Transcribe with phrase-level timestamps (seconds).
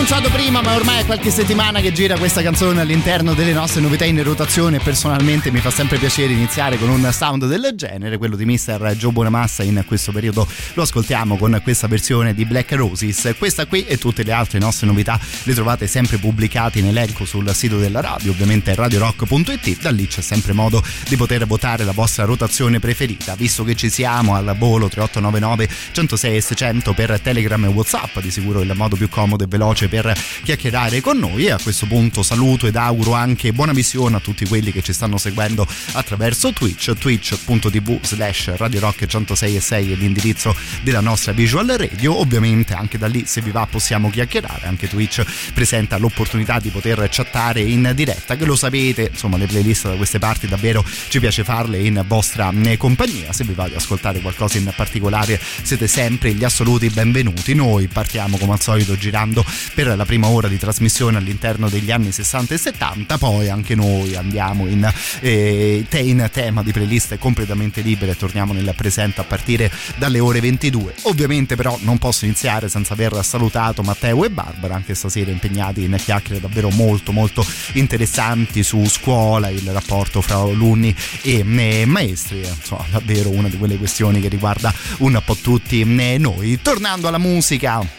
[0.00, 4.06] Annunciato prima, ma ormai è qualche settimana che gira questa canzone all'interno delle nostre novità
[4.06, 4.78] in rotazione.
[4.78, 8.94] Personalmente mi fa sempre piacere iniziare con un sound del genere, quello di Mr.
[8.96, 9.62] Joe Bonamassa.
[9.62, 13.34] In questo periodo lo ascoltiamo con questa versione di Black Roses.
[13.36, 17.52] Questa qui e tutte le altre nostre novità le trovate sempre pubblicate in elenco sul
[17.54, 19.82] sito della radio, ovviamente radiorock.it.
[19.82, 23.34] Da lì c'è sempre modo di poter votare la vostra rotazione preferita.
[23.34, 28.30] Visto che ci siamo al volo 3899 106 e 600 per Telegram e WhatsApp, di
[28.30, 31.46] sicuro il modo più comodo e veloce per chiacchierare con noi.
[31.46, 34.94] E a questo punto saluto ed auguro anche buona visione a tutti quelli che ci
[34.94, 41.32] stanno seguendo attraverso Twitch, twitch.tv slash Radio Rock 106 e 6 è l'indirizzo della nostra
[41.32, 46.58] visual radio, ovviamente anche da lì se vi va possiamo chiacchierare, anche Twitch presenta l'opportunità
[46.60, 50.84] di poter chattare in diretta, che lo sapete, insomma le playlist da queste parti davvero
[51.08, 55.40] ci piace farle in vostra eh, compagnia, se vi va di ascoltare qualcosa in particolare
[55.62, 60.48] siete sempre gli assoluti benvenuti, noi partiamo come al solito girando per la prima ora
[60.48, 66.28] di trasmissione all'interno degli anni 60 e 70, poi anche noi andiamo in, eh, in
[66.32, 70.94] tema di playlist completamente libere e torniamo nel presente a partire dalle ore 22.
[71.02, 75.96] Ovviamente però non posso iniziare senza aver salutato Matteo e Barbara, anche stasera impegnati in
[75.96, 82.84] chiacchiere davvero molto molto interessanti su scuola, il rapporto fra alunni e eh, maestri, insomma
[82.90, 86.60] davvero una di quelle questioni che riguarda un po' tutti eh, noi.
[86.62, 87.98] Tornando alla musica,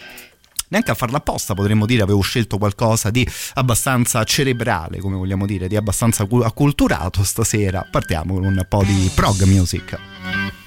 [0.71, 5.67] neanche a farla apposta potremmo dire avevo scelto qualcosa di abbastanza cerebrale come vogliamo dire
[5.67, 7.87] di abbastanza acculturato stasera.
[7.89, 10.59] Partiamo con un po' di prog music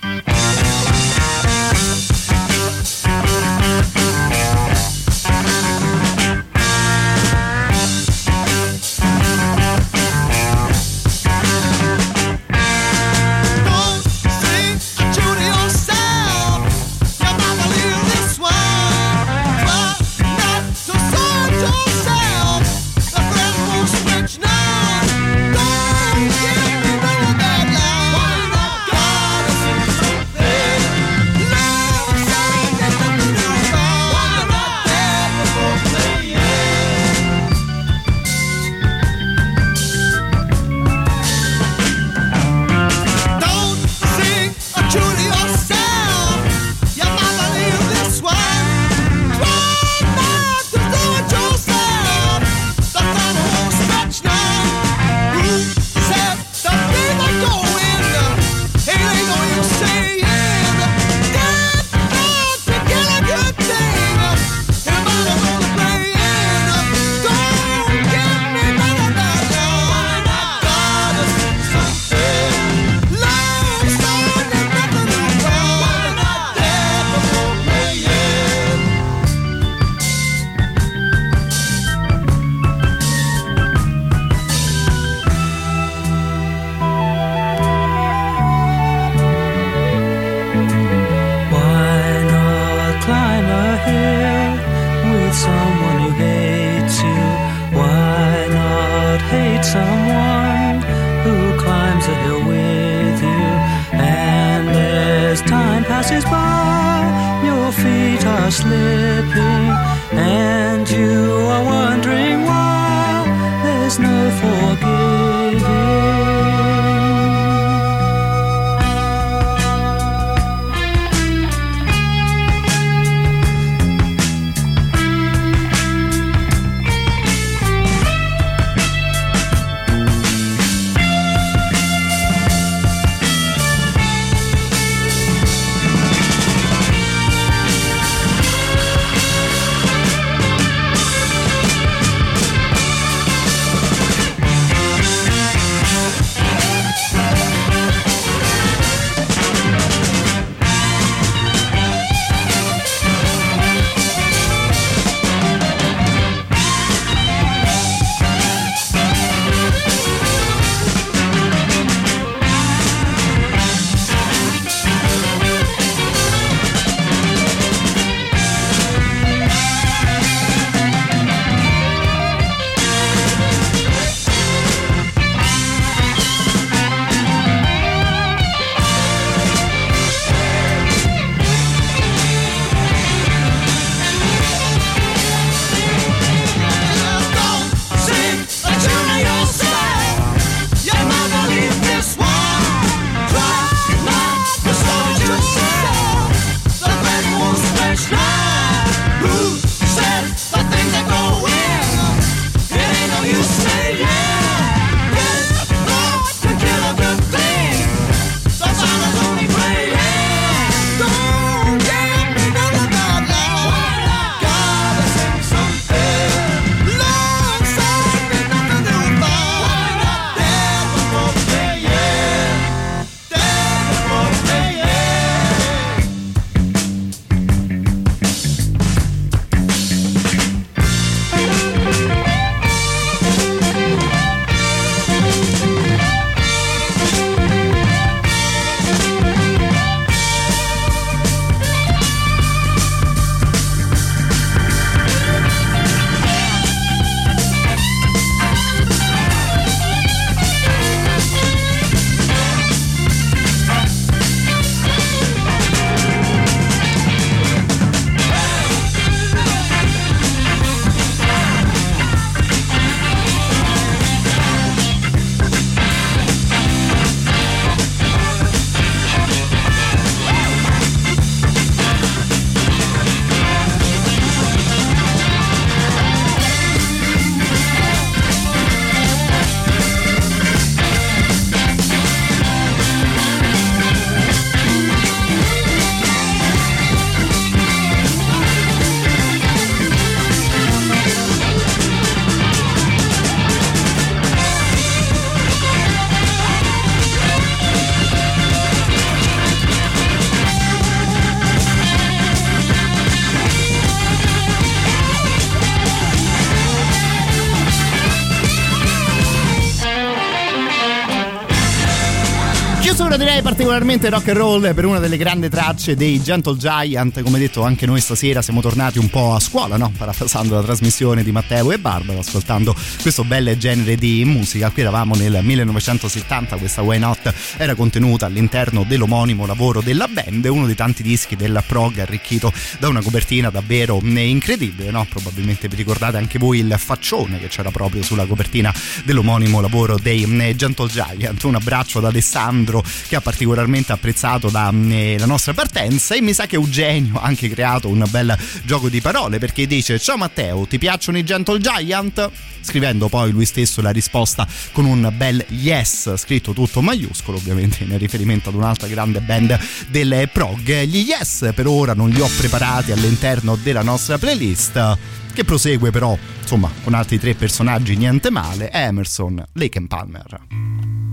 [313.74, 317.22] particolarmente rock and roll per una delle grandi tracce dei Gentle Giant.
[317.22, 319.92] Come detto, anche noi stasera siamo tornati un po' a scuola, no?
[319.96, 322.72] Parafrasando la trasmissione di Matteo e Barbara, ascoltando
[323.02, 324.70] questo bel genere di musica.
[324.70, 330.66] Qui eravamo nel 1970, questa Why Not era contenuta all'interno dell'omonimo lavoro della band, uno
[330.66, 335.04] dei tanti dischi del prog arricchito da una copertina davvero incredibile, no?
[335.08, 338.72] Probabilmente vi ricordate anche voi il faccione che c'era proprio sulla copertina
[339.02, 341.42] dell'omonimo lavoro dei Gentle Giant.
[341.42, 343.62] Un abbraccio ad Alessandro che ha particolarmente
[343.92, 348.04] apprezzato la, eh, la, nostra partenza e mi sa che Eugenio ha anche creato un
[348.08, 352.30] bel gioco di parole perché dice ciao Matteo ti piacciono i Gentle Giant?
[352.60, 357.96] scrivendo poi lui stesso la risposta con un bel yes scritto tutto maiuscolo ovviamente in
[357.98, 359.58] riferimento ad un'altra grande band
[359.88, 364.98] delle prog gli yes per ora non li ho preparati all'interno della nostra playlist
[365.32, 371.03] che prosegue però insomma con altri tre personaggi niente male Emerson, Lake Palmer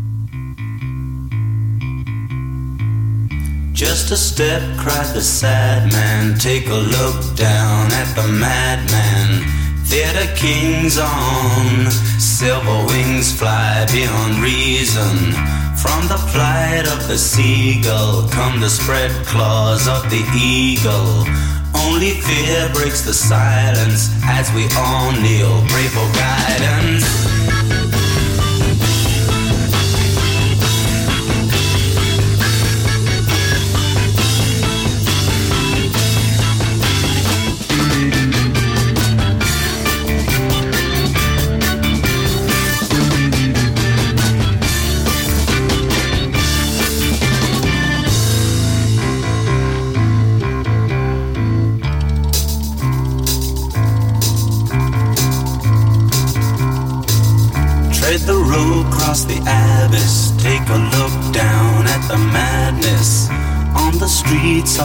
[3.74, 6.38] Just a step, cried the sad man.
[6.38, 9.44] Take a look down at the madman.
[9.86, 11.90] Theater kings on
[12.20, 15.34] silver wings fly beyond reason.
[15.82, 21.26] From the flight of the seagull come the spread claws of the eagle.
[21.74, 27.41] Only fear breaks the silence as we all kneel, pray for guidance.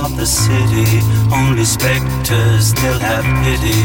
[0.05, 1.00] Of the city,
[1.33, 3.83] only specters still have pity.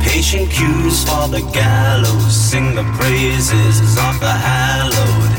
[0.00, 5.32] Patient cues for the gallows, sing the praises of the hallowed.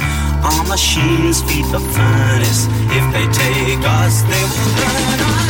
[0.50, 5.47] Our machines feed the furnace, if they take us, they will burn us.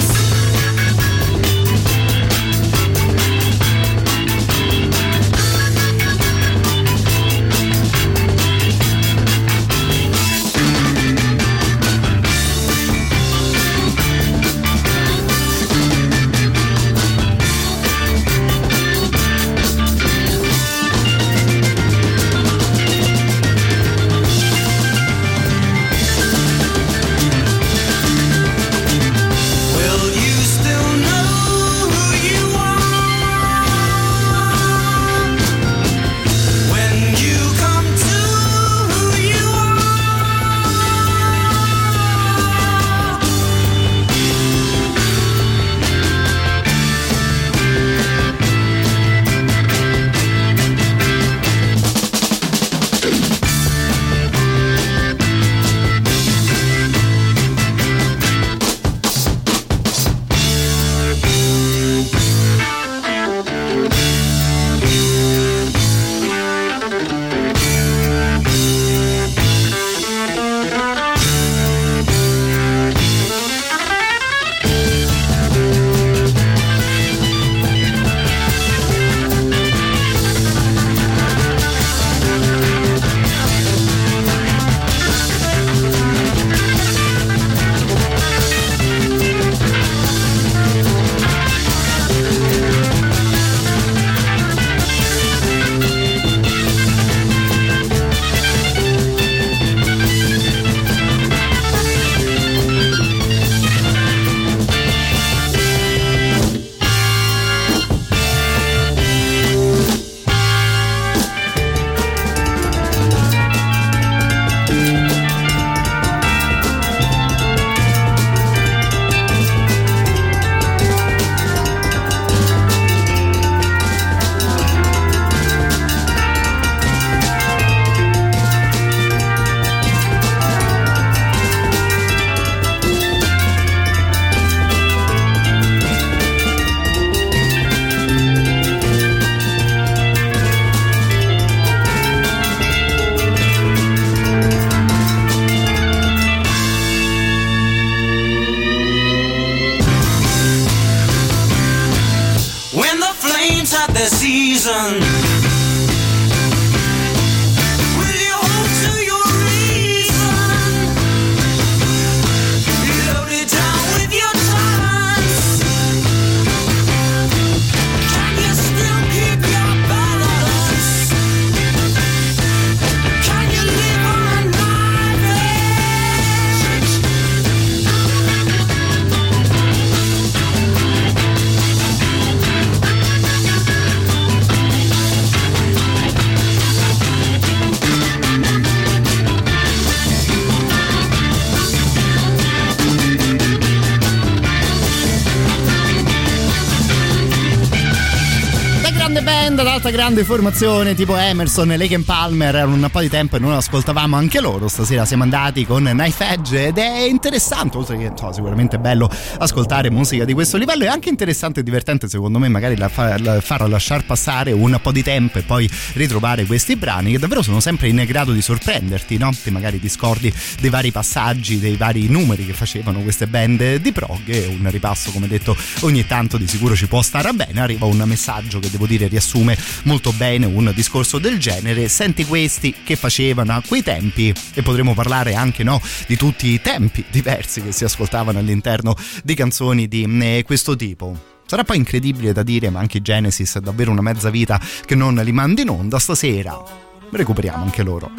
[199.98, 204.16] Grande formazione tipo Emerson e Lake Palmer erano un po' di tempo e noi ascoltavamo
[204.16, 208.78] anche loro stasera siamo andati con Knife Edge ed è interessante oltre che so, sicuramente
[208.78, 212.90] bello ascoltare musica di questo livello è anche interessante e divertente secondo me magari la
[212.90, 217.18] fa, la, far lasciar passare un po' di tempo e poi ritrovare questi brani che
[217.18, 219.32] davvero sono sempre in grado di sorprenderti no?
[219.32, 223.92] Ti magari ti scordi dei vari passaggi dei vari numeri che facevano queste band di
[223.92, 227.88] prog e un ripasso come detto ogni tanto di sicuro ci può stare bene arriva
[227.88, 232.98] un messaggio che devo dire riassume molto bene un discorso del genere senti questi che
[232.98, 237.72] facevano a quei tempi e potremo parlare anche no, di tutti i tempi diversi che
[237.72, 242.80] si ascoltavano all'interno di canzoni di eh, questo tipo Sarà poi incredibile da dire, ma
[242.82, 245.98] anche Genesis è davvero una mezza vita che non li manda in onda.
[245.98, 246.62] Stasera
[247.10, 248.12] recuperiamo anche loro.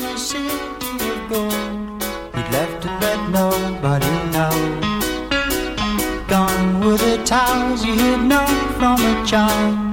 [6.28, 8.46] Gone were the towers you had known
[8.78, 9.87] from a child,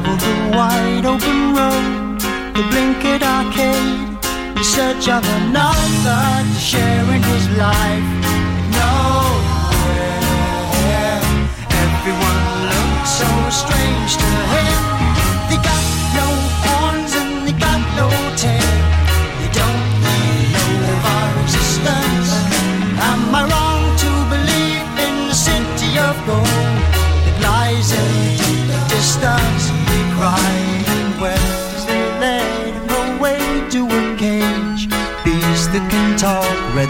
[0.00, 2.20] You traveled the wide open road,
[2.54, 4.08] the blinkered arcade,
[4.56, 8.08] in search of another to share in his life.
[8.80, 10.22] Nowhere,
[11.84, 12.40] everyone
[12.72, 14.80] looked so strange to him.
[15.50, 15.84] They got
[16.16, 16.28] no
[16.64, 18.79] horns and they got no tail.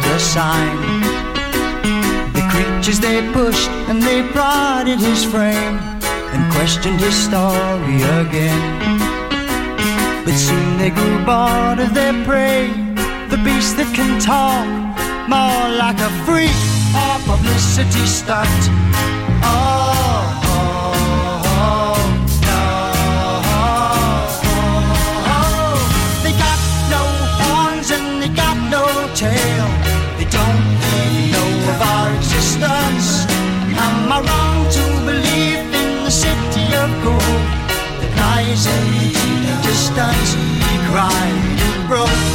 [0.03, 0.79] The sign.
[2.37, 5.79] The creatures they pushed and they prodded his frame
[6.33, 8.63] and questioned his story again.
[10.25, 12.69] But soon they grew bored of their prey.
[13.33, 14.67] The beast that can talk,
[15.29, 16.59] more like a freak
[16.95, 18.61] or publicity stunt.
[19.43, 19.80] Oh,
[38.51, 39.95] dancing, just
[40.35, 42.30] he crying and broke.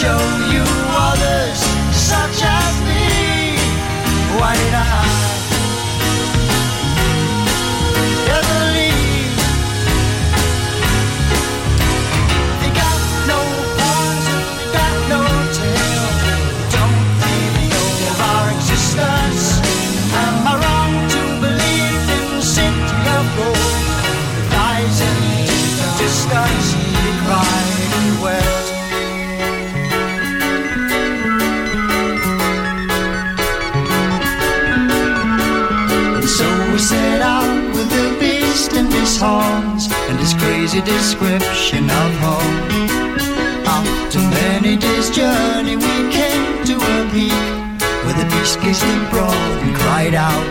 [0.00, 0.37] Show
[40.88, 42.56] description of home.
[43.76, 47.44] After many days' journey, we came to a peak
[48.04, 50.46] where the beast gazed abroad and cried out.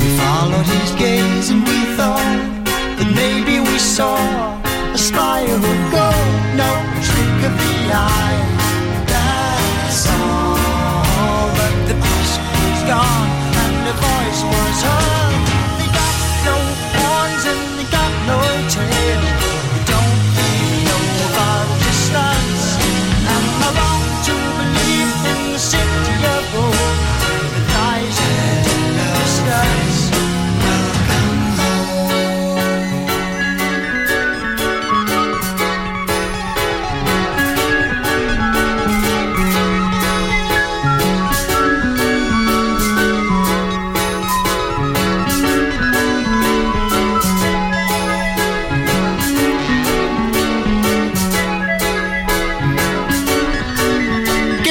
[0.00, 1.79] We followed his gaze and we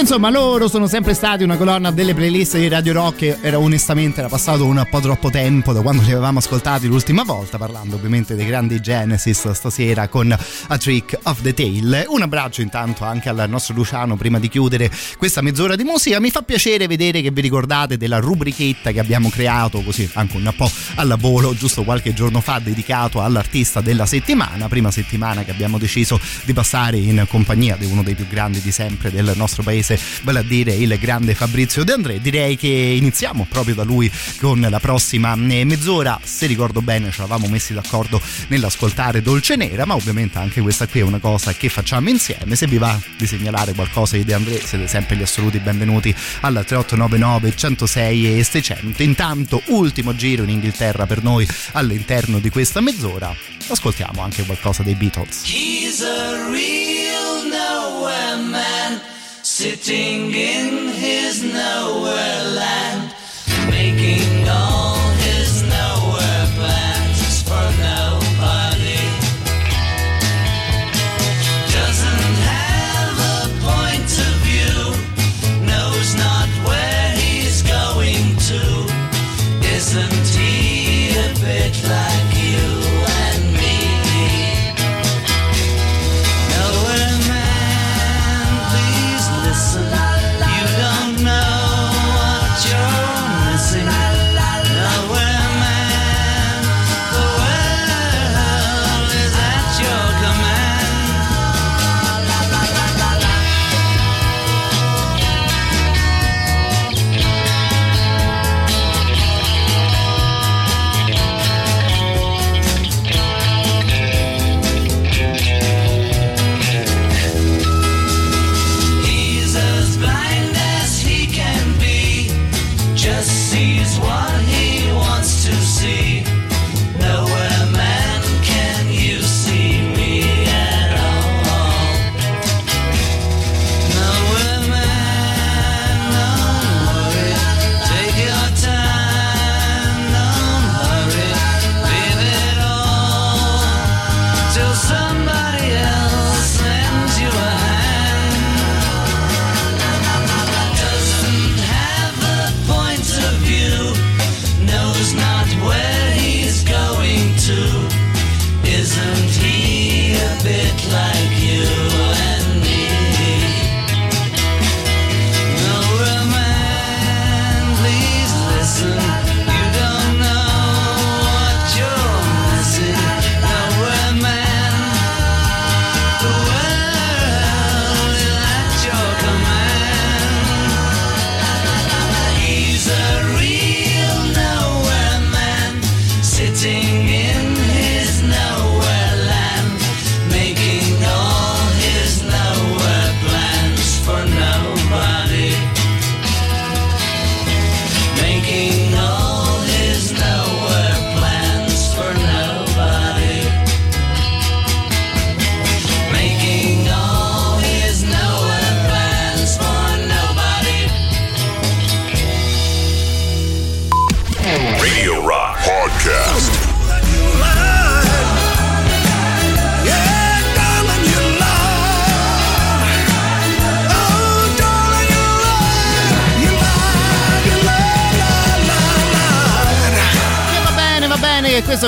[0.10, 4.28] insomma loro sono sempre stati una colonna delle playlist di Radio Rock era onestamente era
[4.28, 8.48] passato un po' troppo tempo da quando li avevamo ascoltati l'ultima volta parlando ovviamente dei
[8.48, 12.06] grandi Genesis stasera con A Trick of the Tail.
[12.08, 16.20] Un abbraccio intanto anche al nostro Luciano prima di chiudere questa mezz'ora di musica.
[16.20, 20.52] Mi fa piacere vedere che vi ricordate della rubrichetta che abbiamo creato così anche un
[20.58, 25.78] po' al volo giusto qualche giorno fa dedicato all'artista della settimana prima settimana che abbiamo
[25.78, 29.98] deciso di passare in compagnia di uno dei più grandi di sempre del nostro paese
[30.24, 32.20] vale a dire il grande Fabrizio De André.
[32.22, 36.20] Direi che iniziamo proprio da lui con la prossima eh, mezz'ora.
[36.24, 41.02] Se ricordo bene, ci eravamo messi d'accordo nell'ascoltare Dolce Nera, ma ovviamente anche questa qui
[41.02, 42.56] è una cosa che facciamo insieme.
[42.56, 46.64] Se vi va di segnalare qualcosa di De André, siete sempre gli assoluti benvenuti al
[46.66, 49.04] 3899 106 e 600.
[49.04, 53.36] Intanto, ultimo giro in Inghilterra per noi all'interno di questa mezz'ora.
[53.68, 55.44] Ascoltiamo anche qualcosa dei Beatles.
[55.46, 59.19] He's a real nowhere man.
[59.60, 63.09] Sitting in his nowhere land,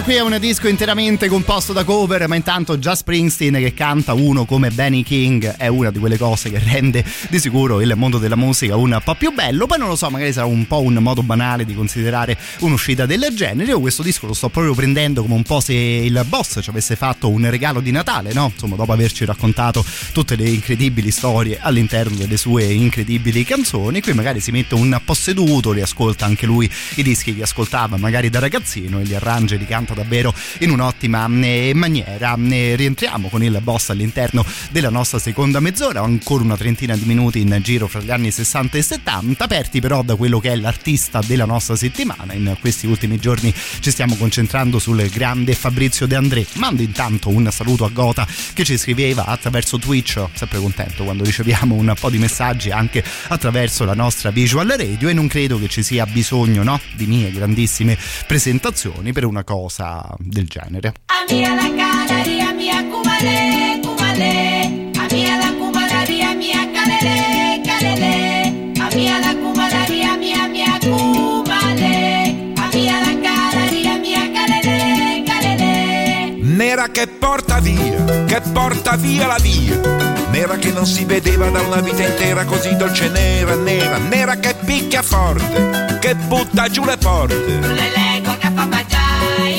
[0.03, 4.45] qui è un disco interamente composto da cover, ma intanto già Springsteen che canta uno
[4.45, 8.35] come Benny King è una di quelle cose che rende di sicuro il mondo della
[8.35, 9.67] musica un po' più bello.
[9.67, 13.27] Poi non lo so, magari sarà un po' un modo banale di considerare un'uscita del
[13.35, 13.69] genere.
[13.69, 16.95] Io questo disco lo sto proprio prendendo come un po' se il boss ci avesse
[16.95, 18.49] fatto un regalo di Natale, no?
[18.53, 24.39] Insomma, dopo averci raccontato tutte le incredibili storie all'interno delle sue incredibili canzoni, qui magari
[24.39, 28.99] si mette un po' seduto, riascolta anche lui i dischi che ascoltava magari da ragazzino
[28.99, 32.35] e li arrangia e li canta davvero in un'ottima eh, maniera.
[32.35, 37.39] Eh, Rientriamo con il boss all'interno della nostra seconda mezz'ora, ancora una trentina di minuti
[37.39, 41.21] in giro fra gli anni 60 e 70, aperti però da quello che è l'artista
[41.25, 42.33] della nostra settimana.
[42.33, 46.45] In questi ultimi giorni ci stiamo concentrando sul grande Fabrizio De André.
[46.53, 51.75] Mando intanto un saluto a Gota che ci scriveva attraverso Twitch, sempre contento quando riceviamo
[51.75, 55.83] un po' di messaggi anche attraverso la nostra visual radio e non credo che ci
[55.83, 60.93] sia bisogno no, di mie grandissime presentazioni per una cosa cosa del genere.
[61.05, 70.17] Amia la Canaria, mia Cumale, Cumale, amia la Cumalaria, mia Calele, Calele, amia la Cumalaria,
[70.17, 76.33] mia mia Cumale, amia la Canaria, mia Calele, Calele.
[76.43, 81.59] Nera che porta via, che porta via la via nera che non si vedeva da
[81.59, 86.97] una vita intera così dolce nera, nera, nera che picchia forte, che butta giù le
[86.97, 87.35] porte.
[87.35, 89.50] Le leggo che fa mangiare.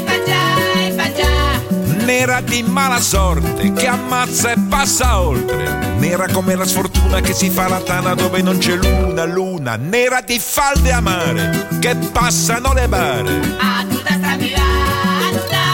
[2.12, 5.96] Nera di mala sorte, che ammazza e passa oltre.
[5.96, 9.76] Nera come la sfortuna che si fa la tana dove non c'è luna, luna.
[9.76, 13.30] Nera di falde amare, che passano le bare.
[13.58, 15.70] A tutta sta.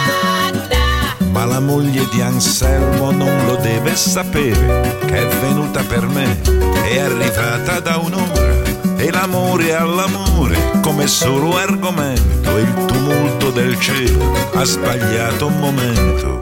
[1.32, 6.40] Ma la moglie di Anselmo non lo deve sapere che è venuta per me,
[6.84, 8.76] è arrivata da un'ora.
[8.96, 12.37] E l'amore all'amore come solo argomento,
[13.58, 16.37] del cielo ha sbagliato un momento.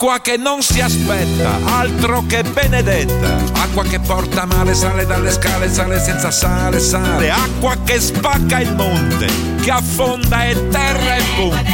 [0.00, 3.34] Acqua che non si aspetta, altro che benedetta.
[3.60, 7.28] Acqua che porta male, sale dalle scale, sale senza sale, sale.
[7.32, 9.26] Acqua che spacca il monte,
[9.60, 11.64] che affonda e terra e ponte.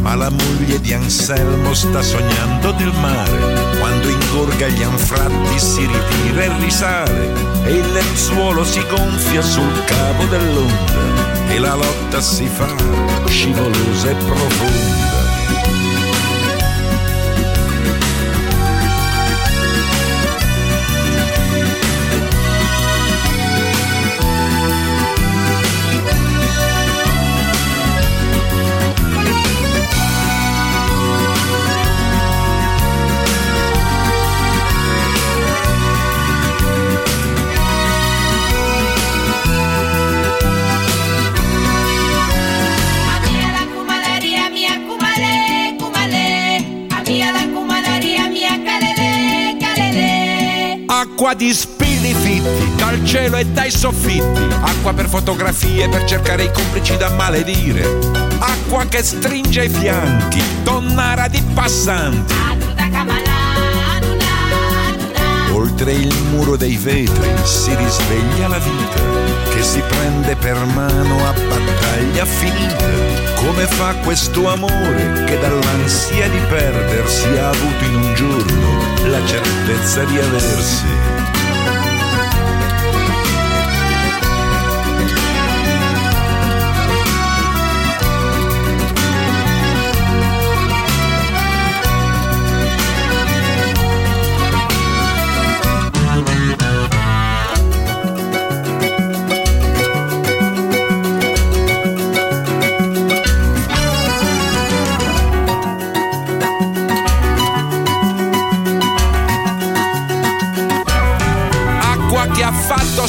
[0.00, 3.76] Ma la moglie di Anselmo sta sognando del mare.
[3.78, 7.32] Quando ingorga gli anfratti si ritira e risale.
[7.64, 11.46] E il lenzuolo si gonfia sul cavo dell'onda.
[11.46, 12.66] E la lotta si fa
[13.28, 15.07] scivolosa e profonda.
[51.38, 54.42] Di spilli fitti, dal cielo e dai soffitti.
[54.60, 57.84] Acqua per fotografie, per cercare i complici da maledire.
[58.40, 62.34] Acqua che stringe i fianchi, tonnara di passanti.
[65.52, 69.00] Oltre il muro dei vetri si risveglia la vita,
[69.54, 72.84] che si prende per mano a battaglia finita.
[73.36, 80.02] Come fa questo amore che dall'ansia di perdersi ha avuto in un giorno la certezza
[80.02, 81.07] di aversi?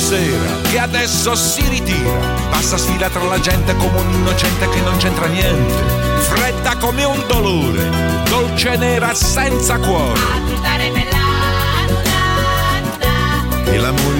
[0.09, 2.17] Sera, che adesso si ritira.
[2.49, 5.73] Passa sfila tra la gente come un innocente che non c'entra niente.
[6.21, 7.87] Fredda come un dolore,
[8.27, 10.19] dolce nera senza cuore.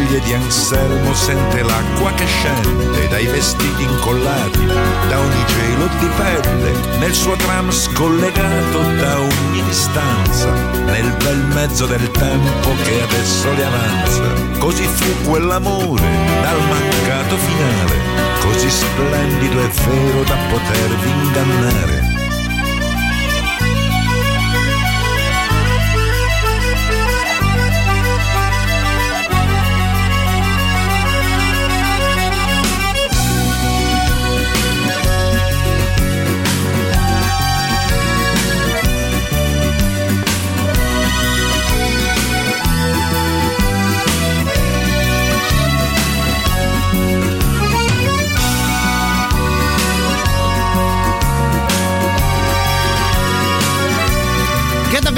[0.10, 6.98] Moglie di Anselmo sente l'acqua che scende dai vestiti incollati, da ogni gelo di pelle,
[6.98, 10.52] nel suo tram scollegato da ogni distanza,
[10.86, 14.58] nel bel mezzo del tempo che adesso le avanza.
[14.58, 16.08] Così fu quell'amore
[16.42, 17.96] dal mancato finale,
[18.40, 22.09] così splendido e vero da potervi ingannare.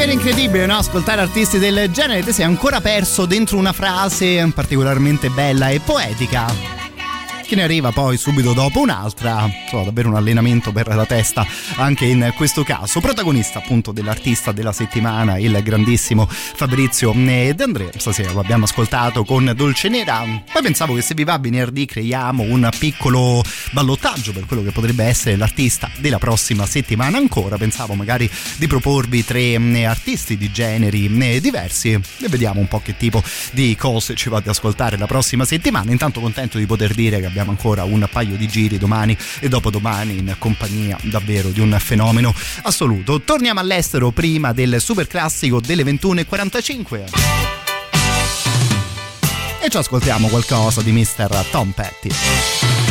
[0.01, 0.77] Davvero incredibile, no?
[0.77, 6.80] Ascoltare artisti del genere, te sei ancora perso dentro una frase particolarmente bella e poetica.
[7.51, 12.05] Che ne arriva poi subito dopo un'altra, insomma davvero un allenamento per la testa anche
[12.05, 13.01] in questo caso.
[13.01, 17.89] Protagonista appunto dell'artista della settimana, il grandissimo Fabrizio De Andrea.
[17.97, 20.23] Stasera lo abbiamo ascoltato con Dolce Nera.
[20.49, 25.03] Poi pensavo che se vi va venerdì creiamo un piccolo ballottaggio per quello che potrebbe
[25.03, 27.57] essere l'artista della prossima settimana ancora.
[27.57, 32.79] Pensavo magari di proporvi tre mm, artisti di generi mm, diversi e vediamo un po'
[32.79, 35.91] che tipo di cose ci fate ascoltare la prossima settimana.
[35.91, 39.49] Intanto contento di poter dire che abbiamo abbiamo ancora un paio di giri domani e
[39.49, 43.21] dopodomani in compagnia davvero di un fenomeno assoluto.
[43.21, 47.03] Torniamo all'estero prima del super classico delle 21.45.
[49.63, 51.45] E ci ascoltiamo qualcosa di Mr.
[51.51, 52.90] Tom Petty.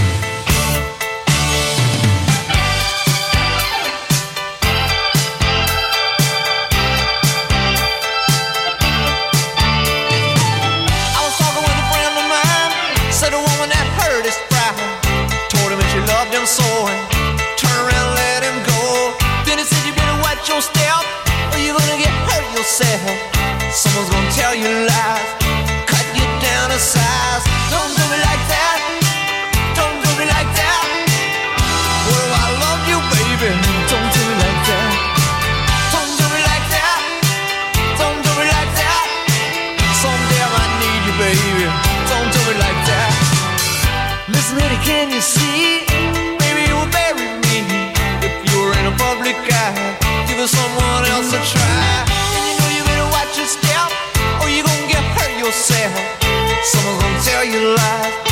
[22.71, 23.03] yourself.
[23.75, 25.27] Someone's gonna tell you lies,
[25.91, 27.45] cut you down to size.
[27.75, 28.79] Don't do me like that.
[29.75, 30.87] Don't do me like that.
[32.07, 33.51] Well, I love you, baby.
[33.91, 34.91] Don't do me like that.
[35.95, 37.01] Don't do me like that.
[37.99, 39.07] Don't do me like that.
[40.03, 41.67] Someday I need you, baby.
[42.07, 43.13] Don't do me like that.
[44.31, 45.90] Listen, lady, can you see?
[55.61, 56.23] yourself.
[56.65, 58.30] Someone's gonna tell you lies.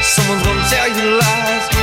[0.00, 1.77] Someone's gonna tell you lies.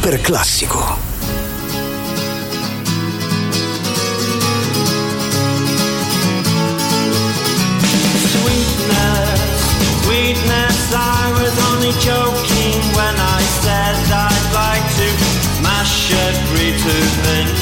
[0.00, 0.78] super classico.
[10.04, 15.08] Sweetness, I was only joking when I said I'd like to
[15.62, 17.57] mash every tooth in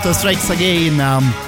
[0.00, 1.00] about Strikes Again.
[1.00, 1.41] Um,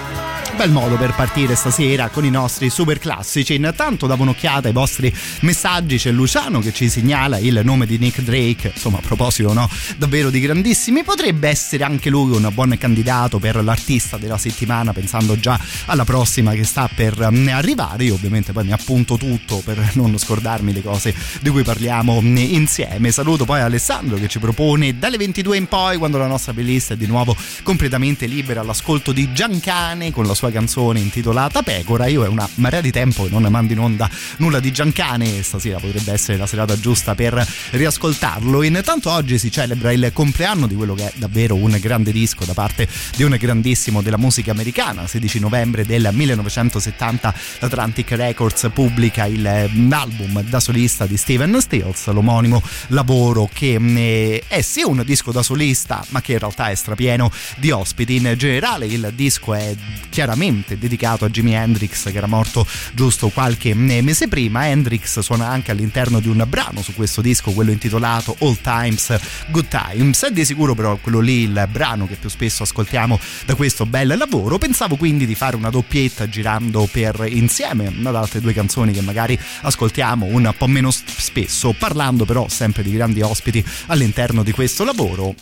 [0.65, 3.55] bel modo per partire stasera con i nostri super classici.
[3.55, 5.99] Intanto davo un'occhiata ai vostri messaggi.
[5.99, 8.71] C'è Luciano che ci segnala il nome di Nick Drake.
[8.73, 9.69] Insomma, a proposito, no?
[9.99, 11.03] Davvero di grandissimi.
[11.03, 16.53] Potrebbe essere anche lui un buon candidato per l'artista della settimana, pensando già alla prossima
[16.53, 18.05] che sta per um, arrivare.
[18.05, 22.37] Io, ovviamente, poi mi appunto tutto per non scordarmi le cose di cui parliamo um,
[22.39, 23.11] insieme.
[23.11, 26.97] Saluto poi Alessandro che ci propone dalle 22 in poi, quando la nostra playlist è
[26.97, 32.07] di nuovo completamente libera, l'ascolto di Giancane con la sua canzone intitolata Pecora.
[32.07, 35.43] Io è una marea di tempo che non mando in onda nulla di Giancane e
[35.43, 38.63] stasera potrebbe essere la serata giusta per riascoltarlo.
[38.63, 42.55] Intanto oggi si celebra il compleanno di quello che è davvero un grande disco da
[42.55, 45.09] parte di un grandissimo della musica americana.
[45.09, 49.43] 16 novembre del 1970 Atlantic Records pubblica il,
[49.89, 56.05] l'album da solista di Steven Stills, l'omonimo lavoro che è sì un disco da solista
[56.11, 58.15] ma che in realtà è strapieno di ospiti.
[58.17, 59.75] In generale il disco è
[60.11, 64.69] chiaramente dedicato a Jimi Hendrix che era morto giusto qualche mese prima.
[64.69, 69.19] Hendrix suona anche all'interno di un brano su questo disco, quello intitolato All Times
[69.49, 70.25] Good Times.
[70.25, 74.15] È di sicuro però quello lì il brano che più spesso ascoltiamo da questo bel
[74.17, 74.59] lavoro.
[74.59, 79.39] Pensavo quindi di fare una doppietta girando per insieme ad altre due canzoni che magari
[79.63, 85.35] ascoltiamo un po' meno spesso, parlando però sempre di grandi ospiti all'interno di questo lavoro.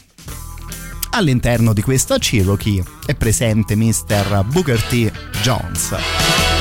[1.15, 4.45] All'interno di questa Cherokee è presente Mr.
[4.47, 5.13] Booker T.
[5.43, 6.52] Jones.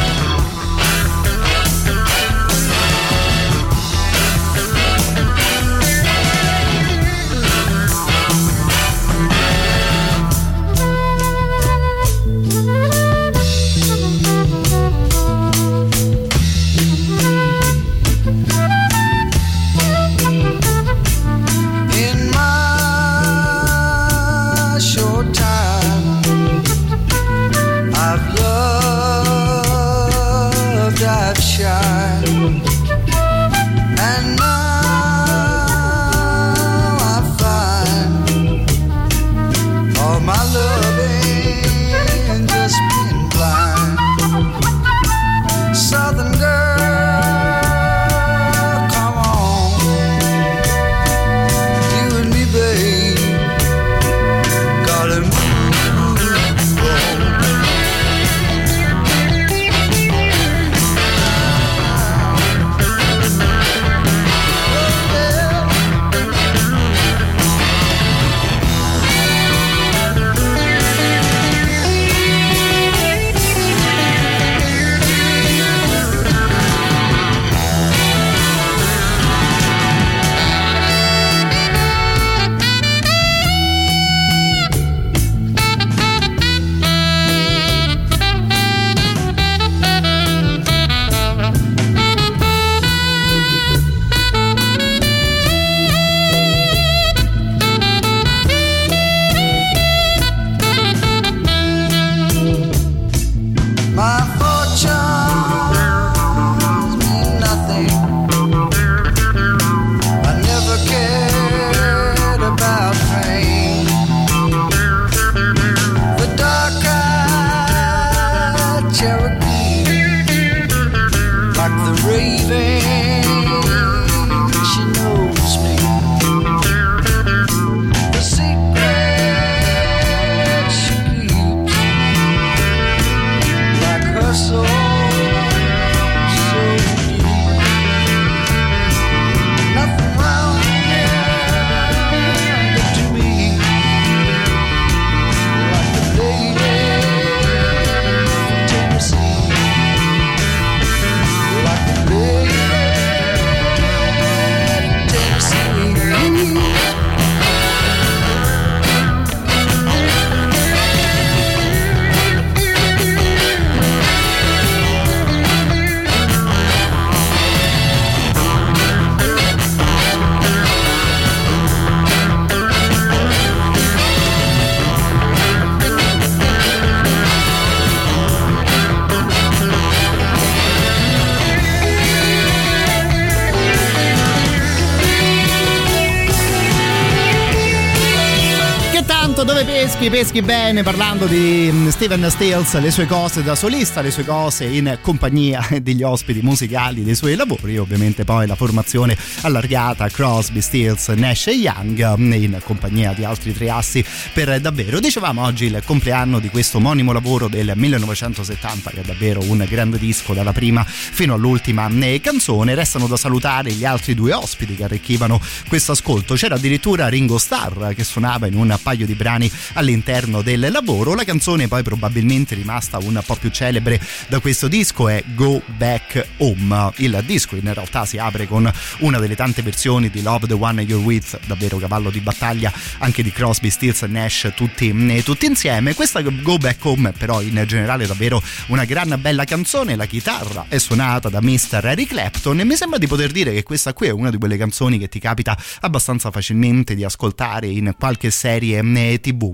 [190.02, 194.26] Peschi, peschi bene parlando di mm, Steven Stills, le sue cose da solista, le sue
[194.26, 200.62] cose in compagnia degli ospiti musicali dei suoi lavori, ovviamente poi la formazione allargata Crosby,
[200.62, 205.00] Stills, Nash e Young mm, in compagnia di altri tre assi per davvero.
[205.00, 210.00] Dicevamo oggi il compleanno di questo omonimo lavoro del 1970 che è davvero un grande
[210.00, 211.88] disco dalla prima fino all'ultima
[212.22, 212.74] canzone.
[212.74, 216.34] Restano da salutare gli altri due ospiti che arricchivano questo ascolto.
[216.34, 219.52] C'era addirittura Ringo Starr che suonava in un paio di brani
[219.92, 221.14] all'interno del lavoro.
[221.14, 226.26] La canzone poi probabilmente rimasta un po' più celebre da questo disco è Go Back
[226.38, 226.94] Home.
[226.98, 230.82] Il disco in realtà si apre con una delle tante versioni di Love the One
[230.82, 235.46] You're With, davvero cavallo di battaglia anche di Crosby, Stills e Nash tutti, eh, tutti
[235.46, 235.94] insieme.
[235.94, 240.66] Questa Go Back Home però in generale è davvero una gran bella canzone, la chitarra
[240.70, 241.82] è suonata da Mr.
[241.84, 244.58] Eric Clapton e mi sembra di poter dire che questa qui è una di quelle
[244.58, 249.54] canzoni che ti capita abbastanza facilmente di ascoltare in qualche serie eh, tv.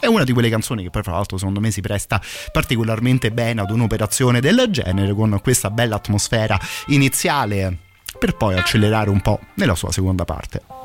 [0.00, 2.20] È una di quelle canzoni che poi fra l'altro secondo me si presta
[2.52, 7.76] particolarmente bene ad un'operazione del genere con questa bella atmosfera iniziale
[8.18, 10.77] per poi accelerare un po' nella sua seconda parte.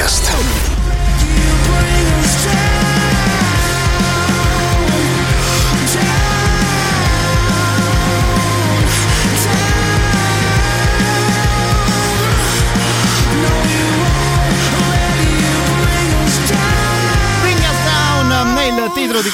[0.00, 0.49] Podcast.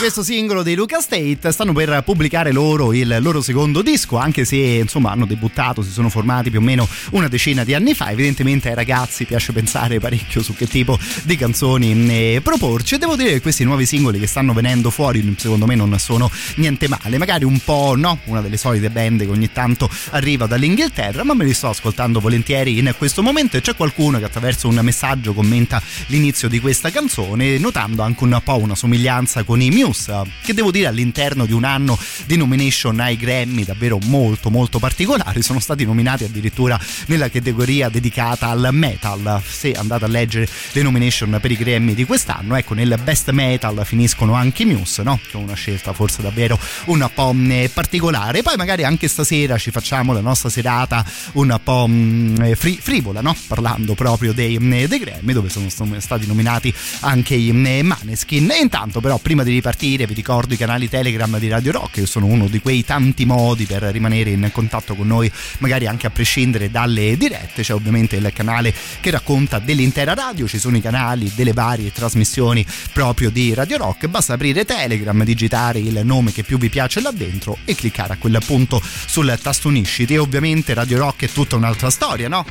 [0.06, 4.56] Questo singolo dei Luca State stanno per pubblicare loro il loro secondo disco anche se
[4.56, 8.12] insomma hanno debuttato si sono formati più o meno una decina di anni fa.
[8.12, 12.94] Evidentemente ai ragazzi piace pensare parecchio su che tipo di canzoni eh, proporci.
[12.94, 16.30] E devo dire che questi nuovi singoli che stanno venendo fuori secondo me non sono
[16.54, 17.18] niente male.
[17.18, 21.44] Magari un po' no una delle solite band che ogni tanto arriva dall'Inghilterra ma me
[21.44, 23.56] li sto ascoltando volentieri in questo momento.
[23.56, 28.40] E c'è qualcuno che attraverso un messaggio commenta l'inizio di questa canzone notando anche un
[28.44, 29.95] po' una somiglianza con i Muse
[30.42, 35.42] che devo dire all'interno di un anno di nomination ai Grammy davvero molto molto particolari
[35.42, 41.38] sono stati nominati addirittura nella categoria dedicata al metal se andate a leggere le nomination
[41.40, 45.18] per i Grammy di quest'anno ecco nel best metal finiscono anche i Muse no?
[45.30, 49.70] che è una scelta forse davvero un po' eh, particolare poi magari anche stasera ci
[49.70, 53.36] facciamo la nostra serata un po' mm, eh, fri- frivola no?
[53.46, 58.50] parlando proprio dei, mm, dei Grammy dove sono st- stati nominati anche i mm, Maneskin
[58.50, 62.06] e intanto però prima di ripartire vi ricordo i canali Telegram di Radio Rock che
[62.06, 66.10] sono uno di quei tanti modi per rimanere in contatto con noi magari anche a
[66.10, 71.30] prescindere dalle dirette c'è ovviamente il canale che racconta dell'intera radio ci sono i canali
[71.36, 76.58] delle varie trasmissioni proprio di Radio Rock basta aprire Telegram digitare il nome che più
[76.58, 80.98] vi piace là dentro e cliccare a quel punto sul tasto unisciti e ovviamente Radio
[80.98, 82.44] Rock è tutta un'altra storia no?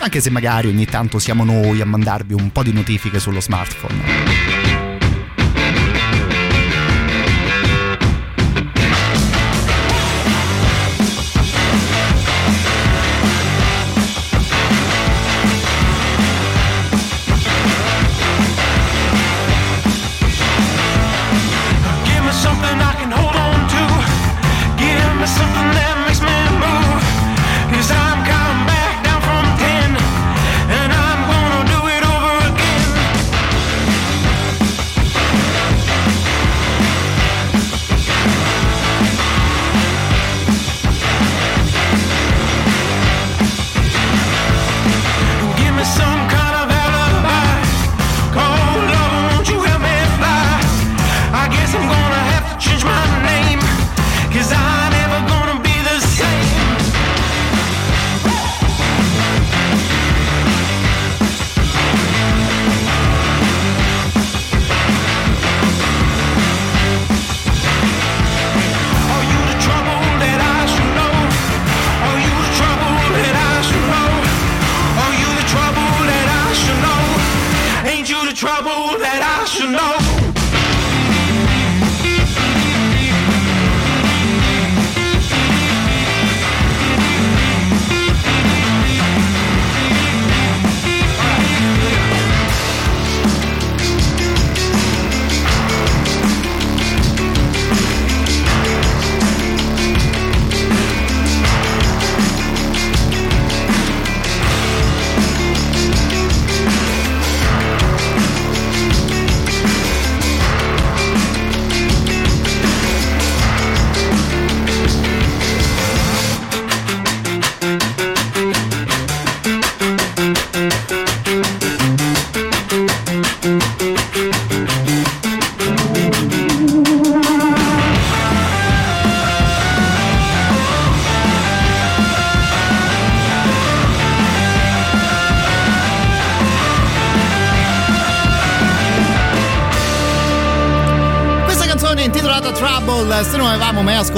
[0.00, 4.67] anche se magari ogni tanto siamo noi a mandarvi un po' di notifiche sullo smartphone.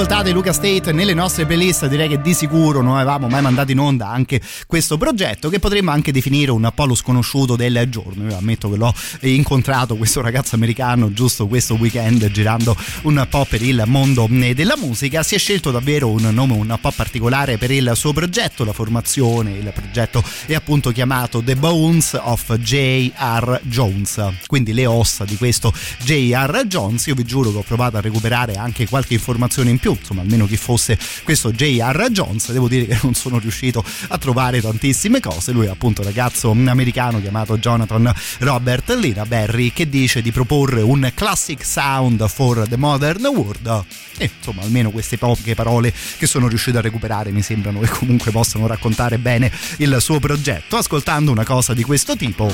[0.01, 3.27] Avevamo mai ascoltato i Luca State nelle nostre playlist, direi che di sicuro non avevamo
[3.27, 7.55] mai mandato in onda anche questo progetto che potremmo anche definire un po' lo sconosciuto
[7.55, 8.29] del giorno.
[8.29, 13.61] Io ammetto che l'ho incontrato questo ragazzo americano giusto questo weekend girando un po' per
[13.61, 15.23] il mondo della musica.
[15.23, 19.51] Si è scelto davvero un nome un po' particolare per il suo progetto, la formazione.
[19.51, 23.59] Il progetto è appunto chiamato The Bones of J.R.
[23.63, 25.73] Jones, quindi le ossa di questo
[26.03, 26.63] J.R.
[26.65, 27.05] Jones.
[27.07, 30.47] Io vi giuro che ho provato a recuperare anche qualche informazione in più, insomma almeno
[30.47, 32.09] chi fosse questo J.R.
[32.09, 36.07] Jones, devo dire che non sono riuscito a trovare tantissime cose, lui è appunto un
[36.07, 42.67] ragazzo americano chiamato Jonathan Robert Lina Berry che dice di proporre un classic sound for
[42.67, 43.85] the modern world
[44.17, 48.31] e insomma almeno queste poche parole che sono riuscito a recuperare mi sembrano che comunque
[48.31, 50.77] possano raccontare bene il suo progetto.
[50.77, 52.51] Ascoltando una cosa di questo tipo,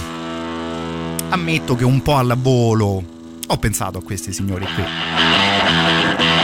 [1.29, 3.15] ammetto che un po' alla volo
[3.47, 6.36] ho pensato a questi signori qui.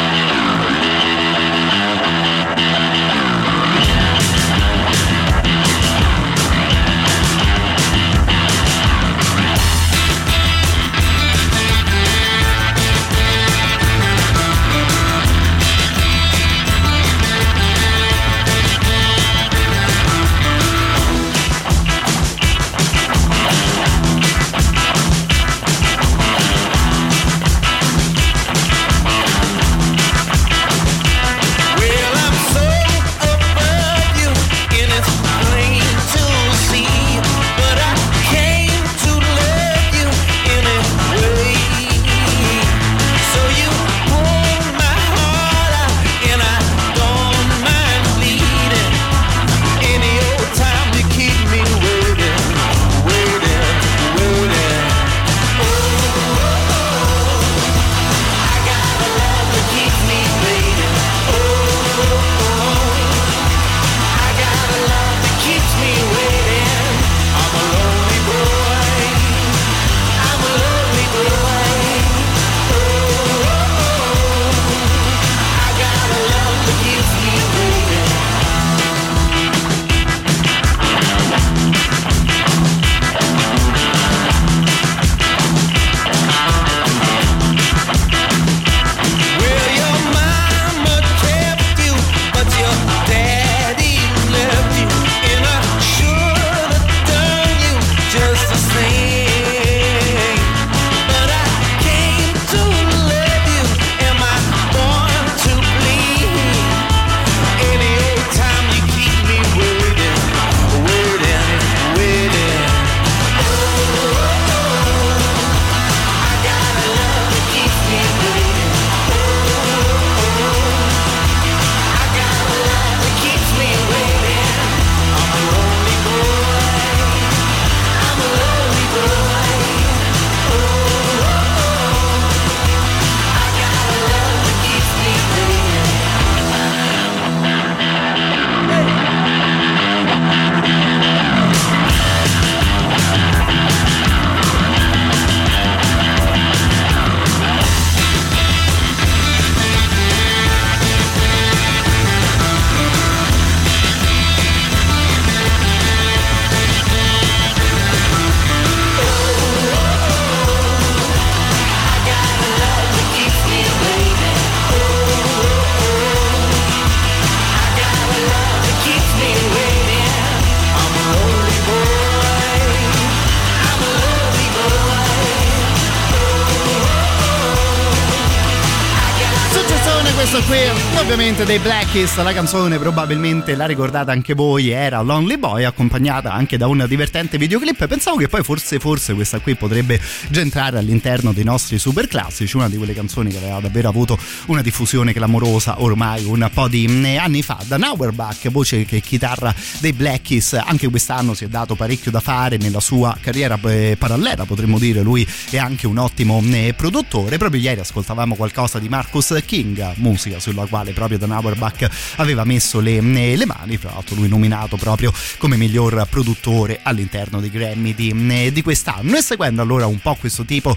[181.46, 186.58] Dei Black Keys, la canzone probabilmente la ricordate anche voi, era Lonely Boy, accompagnata anche
[186.58, 187.86] da un divertente videoclip.
[187.86, 192.56] Pensavo che poi forse, forse questa qui potrebbe già entrare all'interno dei nostri super classici,
[192.56, 196.88] una di quelle canzoni che aveva davvero avuto una diffusione clamorosa ormai un po' di
[196.88, 197.58] mm, anni fa.
[197.66, 202.22] Da Auerbach, voce che chitarra dei Black Keys, anche quest'anno si è dato parecchio da
[202.22, 207.38] fare nella sua carriera eh, parallela, potremmo dire, lui è anche un ottimo eh, produttore.
[207.38, 212.80] Proprio ieri ascoltavamo qualcosa di Marcus King, musica sulla quale proprio Dan Auerbach aveva messo
[212.80, 217.94] le, eh, le mani, fra l'altro lui nominato proprio come miglior produttore all'interno dei Grammy
[217.94, 219.18] di, eh, di quest'anno.
[219.18, 220.76] E seguendo allora un po' questo tipo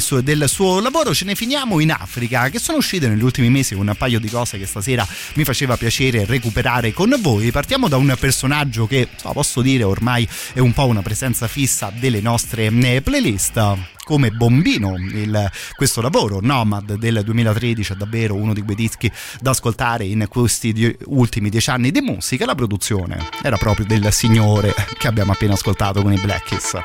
[0.00, 3.74] suo- del suo lavoro ce ne finiamo in Africa, che sono uscite negli ultimi mesi
[3.74, 7.50] un paio di cose che stasera mi faceva piacere recuperare con voi.
[7.50, 11.92] Partiamo da un personaggio che so, posso dire ormai è un po' una presenza fissa
[11.94, 18.54] delle nostre eh, playlist come bombino il- questo lavoro Nomad del 2013 è davvero uno
[18.54, 22.46] di quei dischi da ascoltare in questi die- ultimi dieci anni di musica.
[22.46, 26.80] La produzione era proprio del signore che abbiamo appena ascoltato con i Black Keys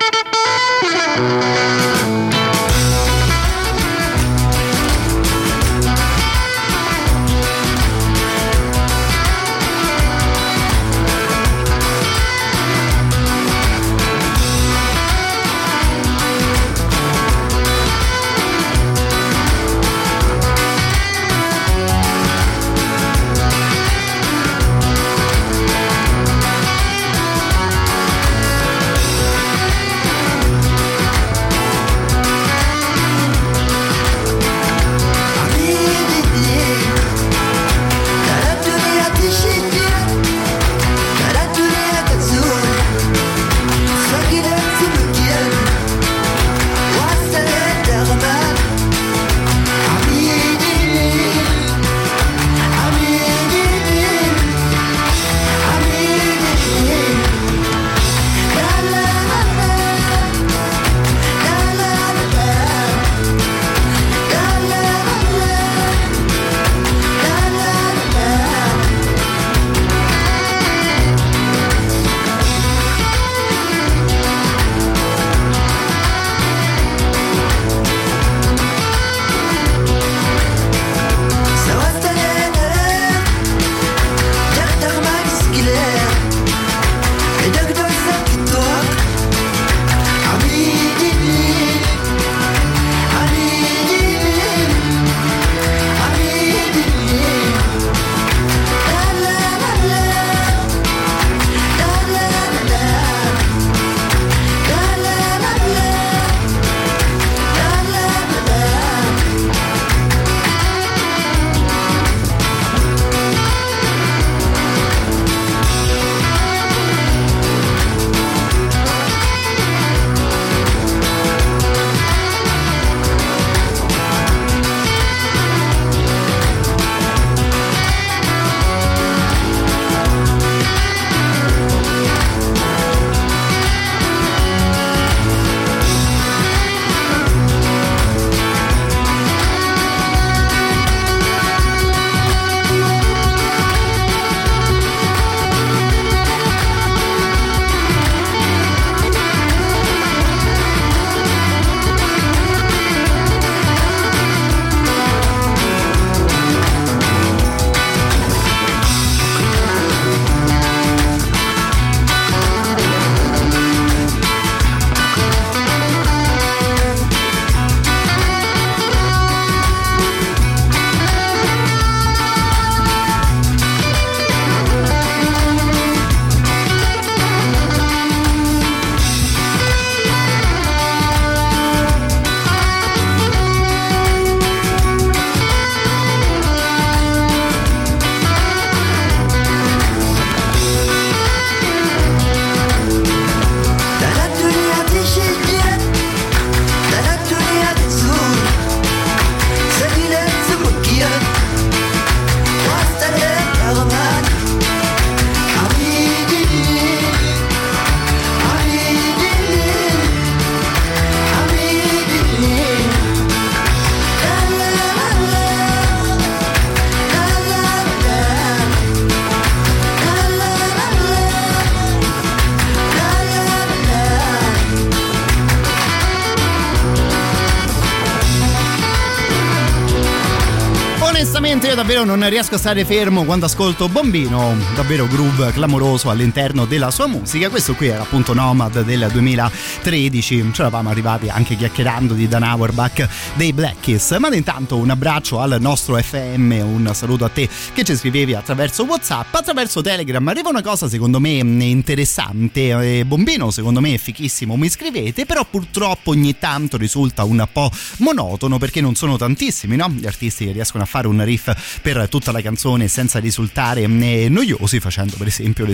[232.04, 237.08] io non riesco a stare fermo quando ascolto Bombino, davvero groove clamoroso all'interno della sua
[237.08, 237.50] musica.
[237.50, 243.08] Questo qui era appunto Nomad del 2013, ci eravamo arrivati anche chiacchierando di Dan Auerbach
[243.36, 244.18] dei Black Kiss.
[244.18, 248.84] Ma intanto un abbraccio al nostro FM, un saluto a te che ci scrivevi attraverso
[248.84, 250.28] WhatsApp, attraverso Telegram.
[250.28, 255.46] Arriva una cosa secondo me interessante, eh, Bombino secondo me è fichissimo, mi scrivete, però
[255.50, 259.90] purtroppo ogni tanto risulta un po' monotono perché non sono tantissimi no?
[259.90, 264.28] gli artisti che riescono a fare un riff per tutta la canzone senza risultare eh,
[264.30, 265.66] noiosi facendo per esempio,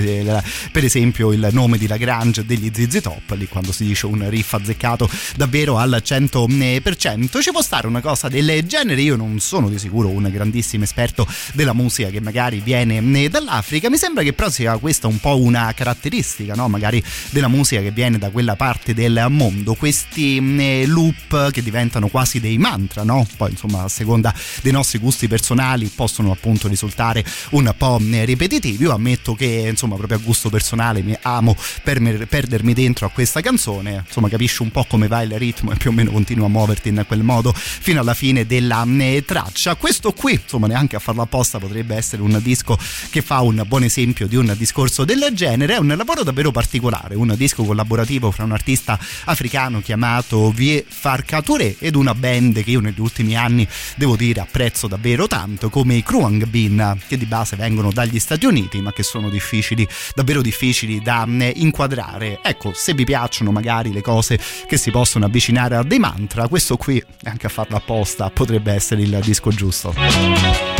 [0.71, 4.53] per esempio il nome di Lagrange degli ZZ Top lì quando si dice un riff
[4.53, 9.79] azzeccato davvero al 100% ci può stare una cosa del genere io non sono di
[9.79, 14.49] sicuro un grandissimo esperto della musica che magari viene eh, dall'Africa mi sembra che però
[14.49, 16.67] sia questa un po' una caratteristica no?
[16.67, 22.07] magari della musica che viene da quella parte del mondo questi eh, loop che diventano
[22.09, 23.25] quasi dei mantra no?
[23.37, 28.83] poi insomma a seconda dei nostri gusti personali possono appunto risultare un po' ripetitivi.
[28.83, 33.41] Io ammetto che insomma proprio a gusto personale mi amo per- perdermi dentro a questa
[33.41, 34.03] canzone.
[34.07, 36.89] Insomma capisci un po' come va il ritmo e più o meno continua a muoverti
[36.89, 38.85] in quel modo fino alla fine della
[39.23, 39.75] traccia.
[39.75, 42.77] Questo qui insomma neanche a farlo apposta potrebbe essere un disco
[43.11, 45.75] che fa un buon esempio di un discorso del genere.
[45.75, 51.75] È un lavoro davvero particolare un disco collaborativo fra un artista africano chiamato Vie Farcature
[51.77, 56.03] ed una band che io negli ultimi anni devo dire apprezzo davvero tanto come i
[56.03, 61.01] Kruang Bin che di base vengono dagli Stati Uniti ma che sono difficili davvero difficili
[61.01, 62.39] da eh, inquadrare.
[62.41, 66.77] Ecco se vi piacciono magari le cose che si possono avvicinare a dei mantra questo
[66.77, 70.78] qui anche a farlo apposta potrebbe essere il disco giusto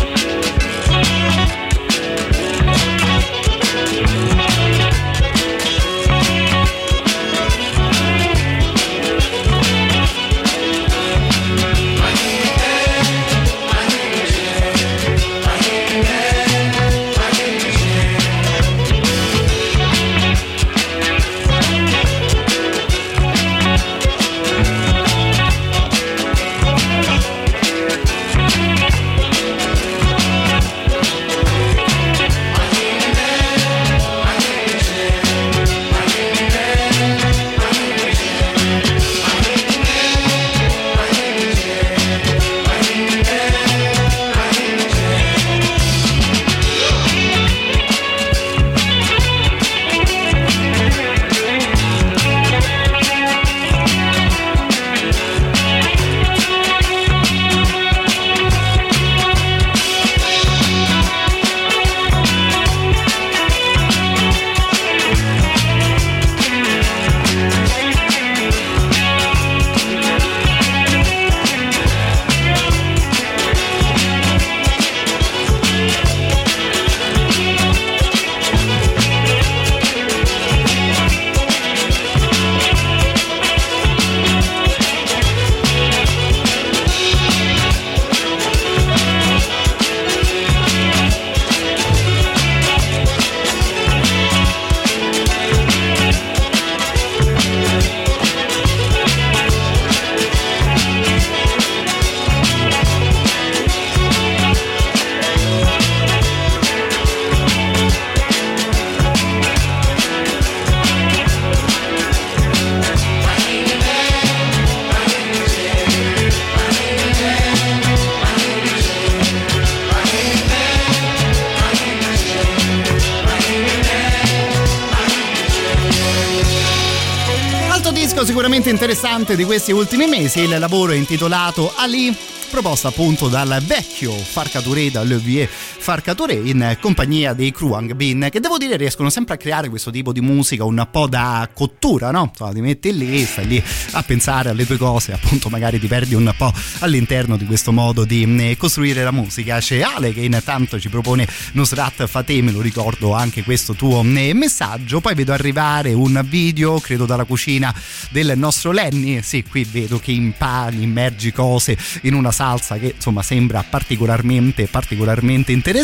[129.30, 132.16] interessante di questi ultimi mesi, il lavoro intitolato Ali
[132.50, 135.48] proposta appunto dal vecchio Farcature, da Levier
[135.90, 140.12] Farcature in compagnia dei Kruang Bin che devo dire riescono sempre a creare questo tipo
[140.14, 142.28] di musica un po' da cottura no?
[142.30, 143.64] Insomma, ti metti lì, stai lì
[143.94, 148.06] a pensare alle tue cose appunto magari ti perdi un po' all'interno di questo modo
[148.06, 149.58] di eh, costruire la musica.
[149.58, 154.36] C'è Ale che intanto ci propone Nusrat Fateh me lo ricordo anche questo tuo eh,
[154.36, 155.00] messaggio.
[155.00, 157.74] Poi vedo arrivare un video credo dalla cucina
[158.12, 159.24] del nostro Lenny.
[159.24, 165.52] Sì qui vedo che impani immergi cose in una salsa che insomma sembra particolarmente particolarmente
[165.52, 165.78] interessante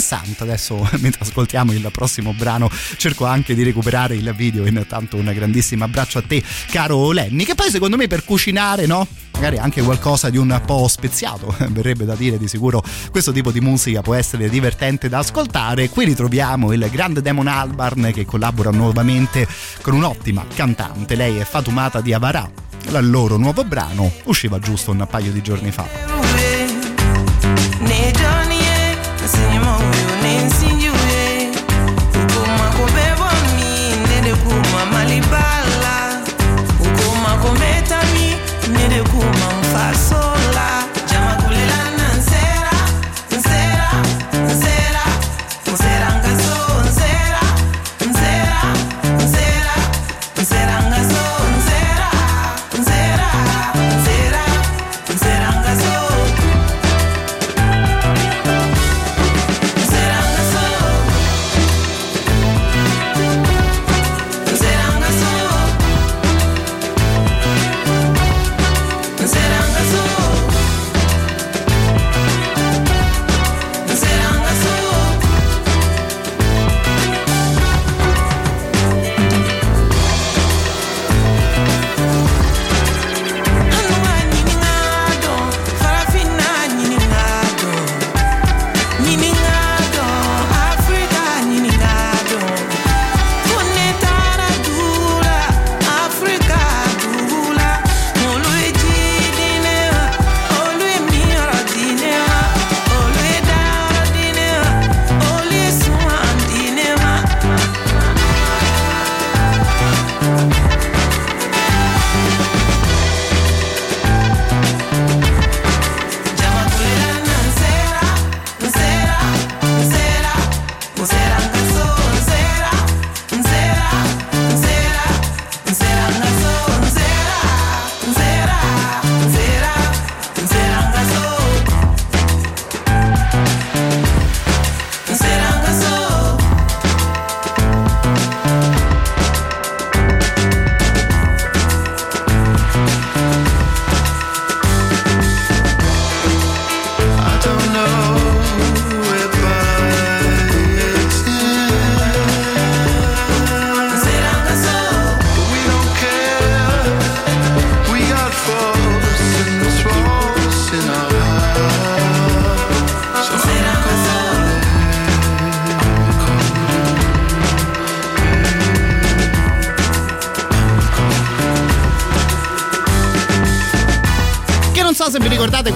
[0.44, 4.66] adesso mentre ascoltiamo il prossimo brano cerco anche di recuperare il video.
[4.66, 9.08] Intanto un grandissimo abbraccio a te caro Lenny che poi secondo me per cucinare no?
[9.34, 12.84] Magari anche qualcosa di un po' speziato verrebbe da dire di sicuro.
[13.12, 15.90] Questo tipo di musica può essere divertente da ascoltare.
[15.90, 19.48] Qui ritroviamo il grande Demon Albarn che collabora nuovamente
[19.82, 21.16] con un'ottima cantante.
[21.16, 22.50] Lei è Fatumata di Avarà.
[22.88, 26.15] Il loro nuovo brano usciva giusto un paio di giorni fa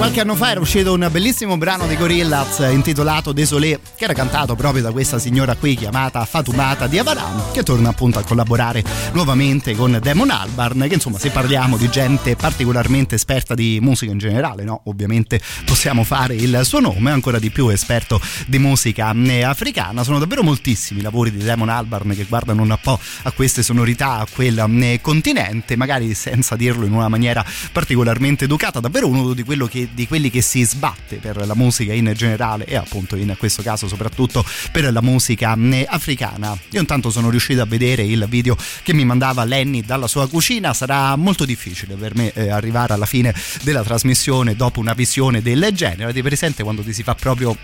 [0.09, 4.55] qualche anno fa era uscito un bellissimo brano di Gorillaz intitolato Désolé, che era cantato
[4.55, 8.83] proprio da questa signora qui chiamata Fatumata di Avaran, che torna appunto a collaborare
[9.13, 14.17] nuovamente con Damon Albarn, che insomma se parliamo di gente particolarmente esperta di musica in
[14.17, 14.81] generale, no?
[14.85, 20.03] Ovviamente possiamo fare il suo nome, ancora di più esperto di musica eh, africana.
[20.03, 24.13] Sono davvero moltissimi i lavori di Damon Albarn che guardano un po' a queste sonorità,
[24.13, 29.43] a quel eh, continente, magari senza dirlo in una maniera particolarmente educata, davvero uno di,
[29.43, 33.35] quello che- di quelli che si sbatte per la musica in generale e appunto in
[33.37, 36.57] questo caso soprattutto per la musica eh, africana.
[36.69, 40.73] Io intanto sono riuscito a vedere il video che mi mandava Lenny dalla sua cucina,
[40.73, 45.67] sarà molto difficile per me eh, arrivare alla fine della trasmissione dopo una visione del
[45.73, 47.57] genere, di presente quando ti si fa proprio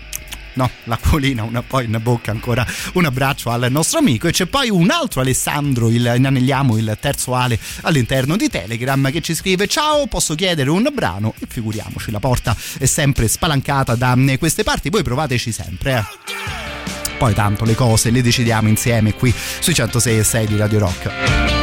[0.56, 4.68] no, l'acquolina, una poi in bocca ancora un abbraccio al nostro amico e c'è poi
[4.68, 10.06] un altro Alessandro, il, inanelliamo il terzo Ale all'interno di Telegram che ci scrive ciao
[10.06, 14.90] posso chiedere un brano e figuriamoci la porta è sempre spalancata da eh, queste parti,
[14.90, 16.74] voi provateci sempre eh.
[17.18, 21.55] Poi tanto le cose le decidiamo insieme qui sui 106 e 6 di Radio Rock.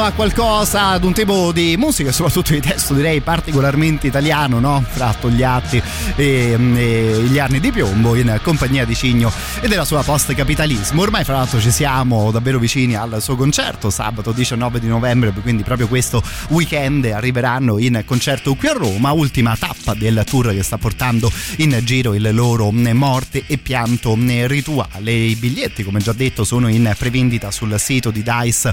[0.00, 4.82] A qualcosa, ad un tipo di musica soprattutto di testo direi particolarmente italiano, no?
[4.88, 5.80] Fra Togliatti
[6.16, 11.02] e, e gli anni di piombo in compagnia di Cigno e della sua post capitalismo.
[11.02, 15.62] Ormai fra l'altro ci siamo davvero vicini al suo concerto, sabato 19 di novembre, quindi
[15.64, 19.54] proprio questo weekend arriveranno in concerto qui a Roma, ultima
[19.90, 25.12] tappa del tour che sta portando in giro il loro morte e pianto rituale.
[25.12, 28.68] I biglietti, come già detto, sono in prevendita sul sito di dice.fm,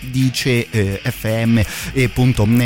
[0.00, 2.62] dice eh, fm.com.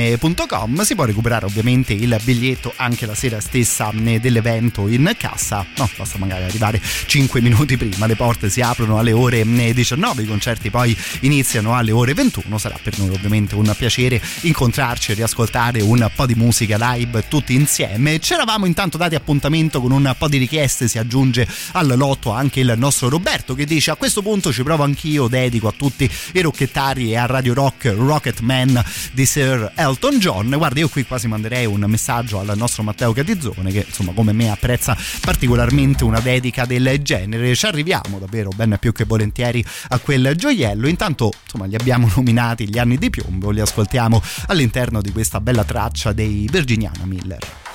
[0.83, 5.65] Si può recuperare ovviamente il biglietto anche la sera stessa dell'evento in cassa.
[5.77, 8.07] No, basta magari arrivare 5 minuti prima.
[8.07, 12.59] Le porte si aprono alle ore eh, 19, i concerti poi iniziano alle ore 21.
[12.59, 17.55] Sarà per noi ovviamente un piacere incontrarci e riascoltare un po' di musica live tutti
[17.55, 18.19] insieme.
[18.19, 22.61] Ci eravamo intanto dati appuntamento con un po' di richieste, si aggiunge al lotto anche
[22.61, 26.41] il nostro Roberto che dice a questo punto ci provo anch'io, dedico a tutti i
[26.41, 28.83] rocchettari e a Radio Rock Rocket Man
[29.13, 30.55] di Sir Elton John.
[30.57, 34.51] Guarda, io qui quasi manderei un messaggio al nostro Matteo Catizzone che insomma come me
[34.51, 37.55] apprezza particolarmente una dedica del genere.
[37.55, 40.89] Ci arriviamo davvero ben più che volentieri a quel gioiello.
[40.89, 45.65] Intanto insomma li abbiamo nominati gli anni di piombo, li ascoltiamo all'interno di questa bella
[45.65, 47.68] traccia dei Virginiana Miller.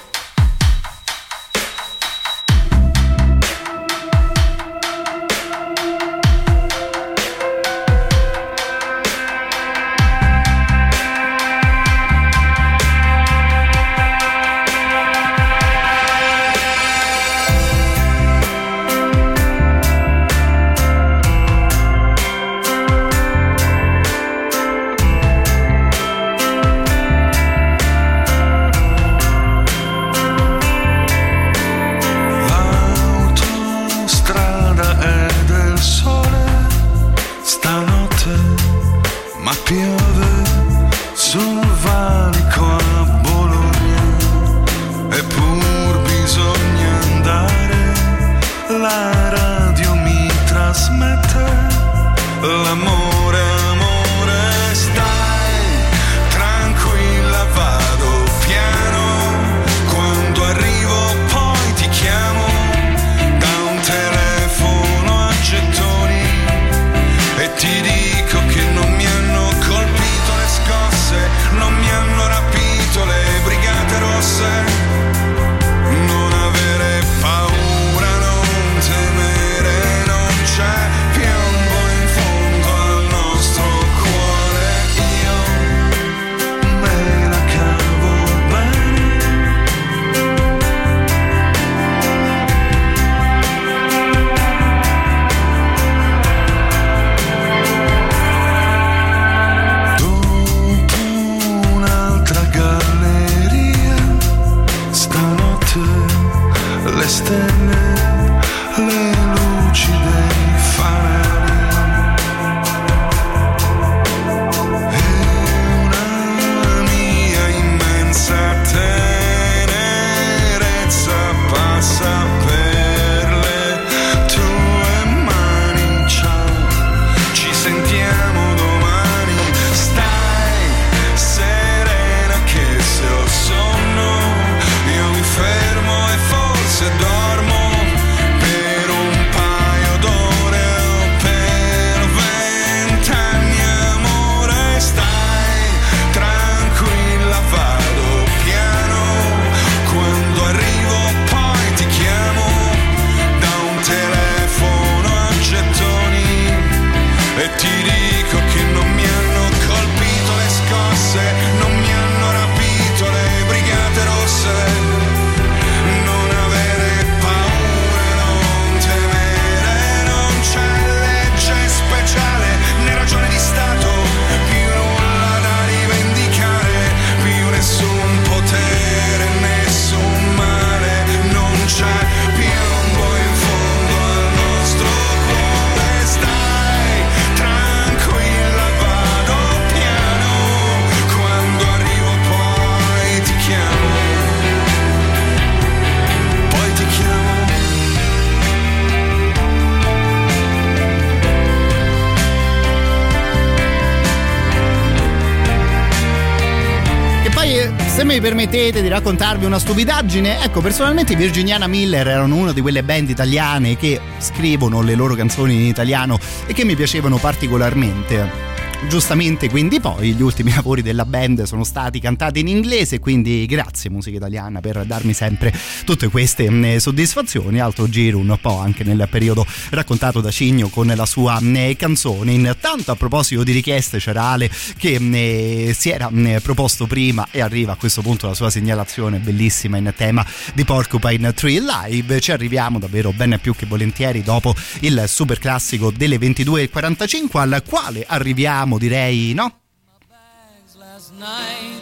[208.54, 212.84] Mi permettete di raccontarvi una stupidaggine, ecco, personalmente i Virginiana Miller erano una di quelle
[212.84, 218.53] band italiane che scrivono le loro canzoni in italiano e che mi piacevano particolarmente
[218.88, 223.90] giustamente quindi poi gli ultimi lavori della band sono stati cantati in inglese quindi grazie
[223.90, 225.54] musica italiana per darmi sempre
[225.86, 227.60] tutte queste mh, soddisfazioni.
[227.60, 232.32] Altro giro un po' anche nel periodo raccontato da Cigno con la sua mh, canzone.
[232.32, 236.10] Intanto a proposito di richieste c'era Ale che mh, si era
[236.42, 241.34] proposto prima e arriva a questo punto la sua segnalazione bellissima in tema di Porcupine
[241.34, 242.20] Tree Live.
[242.20, 248.06] Ci arriviamo davvero ben più che volentieri dopo il super classico delle 22.45 al quale
[248.08, 249.60] arriviamo direi no?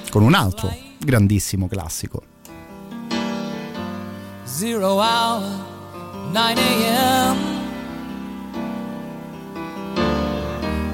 [0.10, 2.24] con un altro grandissimo classico
[4.62, 5.42] Zero hour,
[6.34, 7.38] 9 a.m.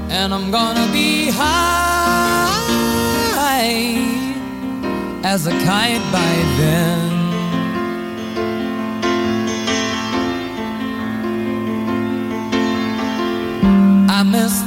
[0.09, 2.47] And I'm gonna be high
[5.23, 7.01] as a kite by then.
[14.09, 14.66] I miss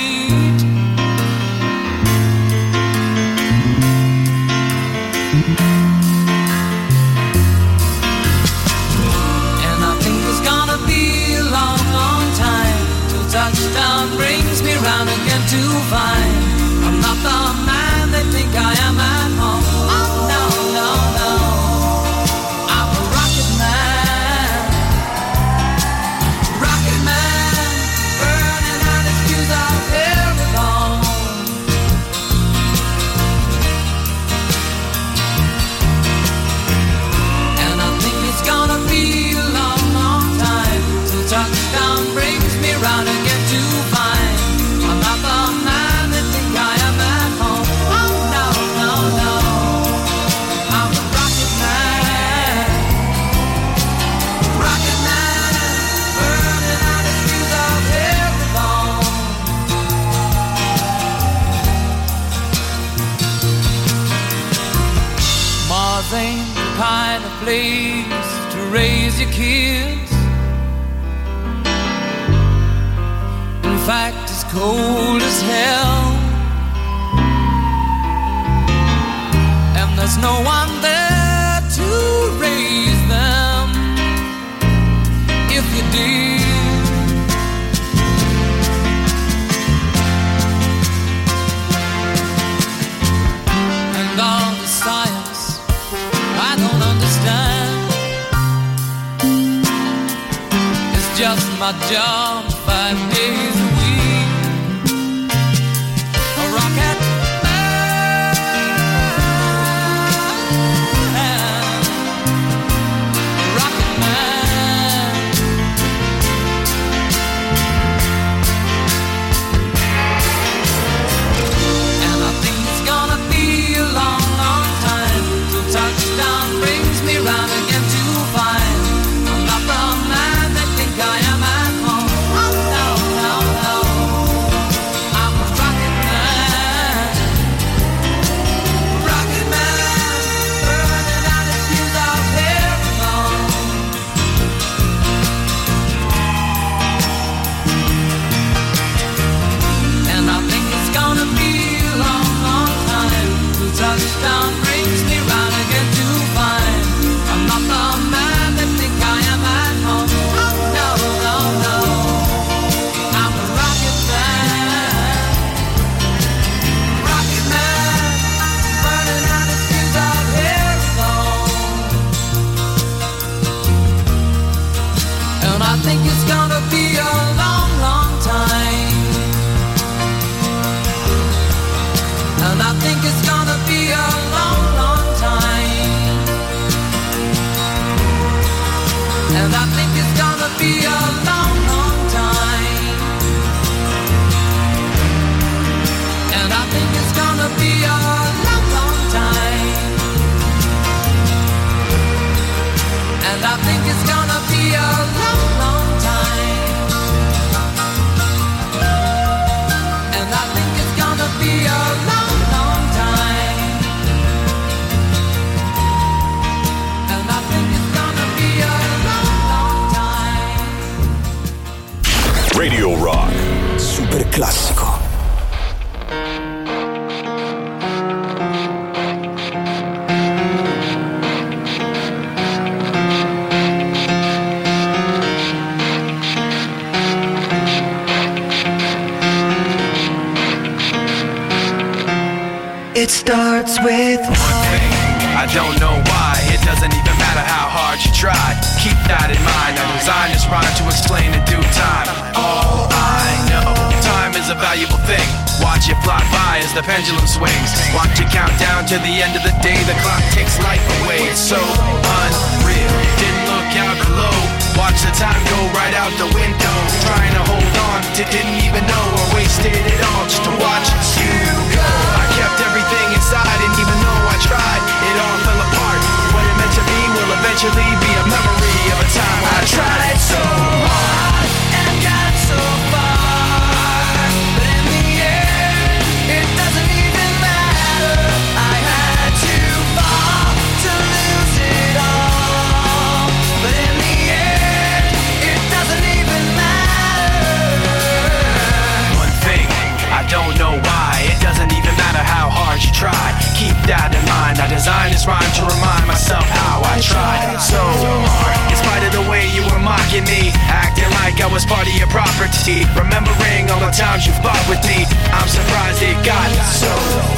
[313.91, 315.03] Times you fought with me,
[315.35, 316.89] I'm surprised it got so.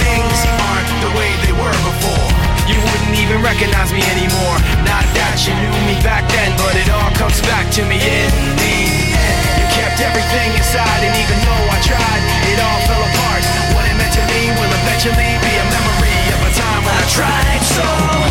[0.05, 0.39] Things
[0.69, 2.29] aren't the way they were before.
[2.69, 4.57] You wouldn't even recognize me anymore.
[4.85, 8.31] Not that you knew me back then, but it all comes back to me in
[8.61, 8.75] the
[9.17, 9.43] end.
[9.59, 13.43] You kept everything inside, and even though I tried, it all fell apart.
[13.73, 17.05] What it meant to me will eventually be a memory of a time when I
[17.09, 18.22] tried so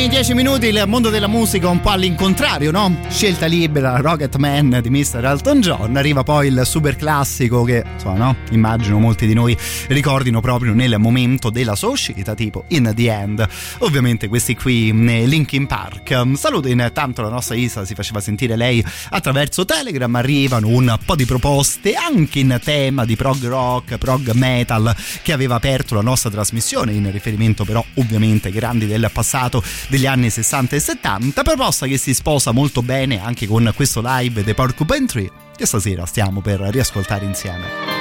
[0.00, 2.96] ultimi dieci minuti il mondo della musica un po' all'incontrario, no?
[3.10, 5.22] Scelta libera, Rocket Man di Mr.
[5.22, 8.36] Elton John, arriva poi il super classico che, insomma, no?
[8.50, 9.54] Immagino molti di noi
[9.88, 13.46] ricordino proprio nel momento della sua uscita, tipo In The End.
[13.78, 16.22] Ovviamente questi qui, eh, Linkin Park.
[16.34, 21.26] Saluto intanto la nostra Isa, si faceva sentire lei attraverso Telegram, arrivano un po' di
[21.26, 26.92] proposte anche in tema di prog rock, prog metal che aveva aperto la nostra trasmissione
[26.92, 31.98] in riferimento però ovviamente ai grandi del passato degli anni 60 e 70, proposta che
[31.98, 36.60] si sposa molto bene anche con questo live dei Porcupine Tree che stasera stiamo per
[36.60, 37.99] riascoltare insieme.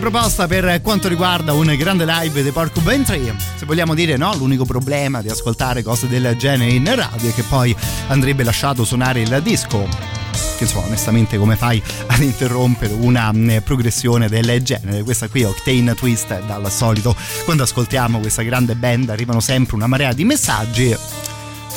[0.00, 3.36] Proposta per quanto riguarda un grande live dei Porco Ben 3.
[3.56, 7.42] Se vogliamo dire no, l'unico problema di ascoltare cose del genere in radio è che
[7.42, 7.76] poi
[8.08, 9.86] andrebbe lasciato suonare il disco.
[10.56, 15.02] Che insomma, onestamente, come fai ad interrompere una mh, progressione del genere?
[15.02, 17.14] Questa qui è Octane Twist, dal solito,
[17.44, 20.96] quando ascoltiamo questa grande band arrivano sempre una marea di messaggi.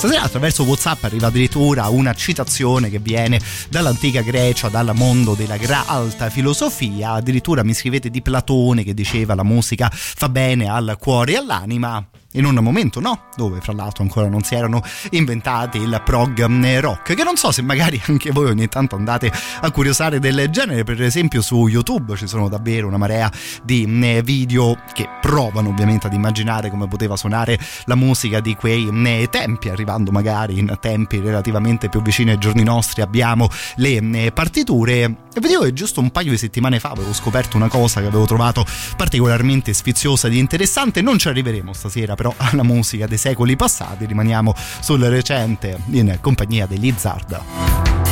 [0.03, 3.39] Stasera attraverso WhatsApp arriva addirittura una citazione che viene
[3.69, 7.11] dall'antica Grecia, dal mondo della gra- alta filosofia.
[7.11, 12.05] Addirittura mi scrivete di Platone che diceva la musica fa bene al cuore e all'anima
[12.33, 14.81] in un momento no, dove fra l'altro ancora non si erano
[15.11, 16.45] inventati il prog
[16.79, 19.31] rock, che non so se magari anche voi ogni tanto andate
[19.61, 23.31] a curiosare del genere, per esempio su YouTube ci sono davvero una marea
[23.63, 23.85] di
[24.23, 28.89] video che provano ovviamente ad immaginare come poteva suonare la musica di quei
[29.29, 33.01] tempi, arrivando magari in tempi relativamente più vicini ai giorni nostri.
[33.01, 35.21] Abbiamo le partiture.
[35.35, 38.25] E vedevo che giusto un paio di settimane fa avevo scoperto una cosa che avevo
[38.25, 38.65] trovato
[38.95, 44.55] particolarmente sfiziosa ed interessante, non ci arriveremo stasera però alla musica dei secoli passati, rimaniamo
[44.79, 48.02] sul recente in compagnia degli Lizard.